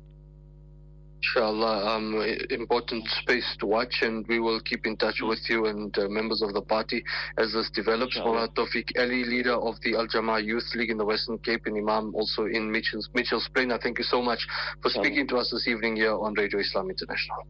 Inshallah, 1.22 1.96
um, 1.96 2.22
important 2.50 3.06
space 3.22 3.56
to 3.60 3.66
watch, 3.66 4.02
and 4.02 4.26
we 4.28 4.38
will 4.38 4.60
keep 4.60 4.86
in 4.86 4.96
touch 4.96 5.16
with 5.22 5.40
you 5.48 5.66
and 5.66 5.96
uh, 5.98 6.08
members 6.08 6.42
of 6.42 6.52
the 6.52 6.60
party 6.60 7.02
as 7.38 7.52
this 7.52 7.70
develops. 7.74 8.16
Mullah 8.18 8.48
Tawfique 8.54 8.92
Ely, 8.96 9.24
leader 9.24 9.54
of 9.54 9.74
the 9.82 9.96
Al 9.96 10.06
Jama-ah 10.06 10.36
Youth 10.36 10.68
League 10.74 10.90
in 10.90 10.98
the 10.98 11.04
Western 11.04 11.38
Cape, 11.38 11.62
and 11.66 11.76
Imam 11.76 12.14
also 12.14 12.44
in 12.44 12.70
Mitchell's, 12.70 13.08
Mitchell's 13.14 13.48
Plain. 13.54 13.72
I 13.72 13.78
thank 13.82 13.98
you 13.98 14.04
so 14.04 14.20
much 14.20 14.46
for 14.82 14.90
speaking 14.90 15.26
to 15.28 15.36
us 15.36 15.50
this 15.50 15.66
evening 15.66 15.96
here 15.96 16.14
on 16.14 16.34
Radio 16.34 16.60
Islam 16.60 16.90
International. 16.90 17.46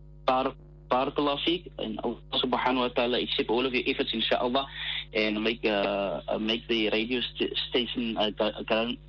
Barakallah 0.88 1.36
fiqh, 1.44 1.66
and 1.78 1.98
Allah 2.04 2.18
subhanahu 2.34 2.78
wa 2.78 2.88
ta'ala 2.88 3.18
accept 3.20 3.50
all 3.50 3.66
of 3.66 3.74
your 3.74 3.82
efforts, 3.88 4.14
inshallah, 4.14 4.64
and 5.12 5.42
make 5.42 5.64
uh, 5.64 6.20
make 6.38 6.62
the 6.68 6.88
radio 6.90 7.20
st- 7.34 7.52
station 7.68 8.16
uh, 8.16 8.30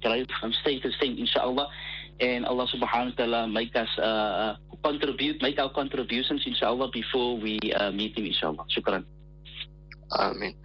grow 0.01 0.25
from 0.41 0.51
state 0.53 0.81
to 0.81 0.91
state, 0.93 1.19
inshallah 1.19 1.69
and 2.19 2.45
Allah 2.45 2.67
subhanahu 2.67 3.11
wa 3.13 3.17
ta'ala 3.17 3.47
make 3.47 3.75
us 3.75 3.89
uh, 3.97 4.01
uh, 4.01 4.55
contribute, 4.83 5.41
make 5.41 5.59
our 5.59 5.69
contributions 5.71 6.43
inshallah 6.45 6.89
before 6.93 7.37
we 7.39 7.59
uh, 7.77 7.91
meet 7.91 8.17
him 8.17 8.25
inshallah. 8.25 8.65
Shukran. 8.75 9.05
Ameen. 10.11 10.55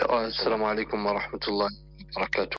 Assalamu 0.00 0.66
alaikum 0.66 1.04
wa 1.04 1.18
rahmatullahi 1.18 1.70
wa 2.16 2.26
barakatuh. 2.26 2.54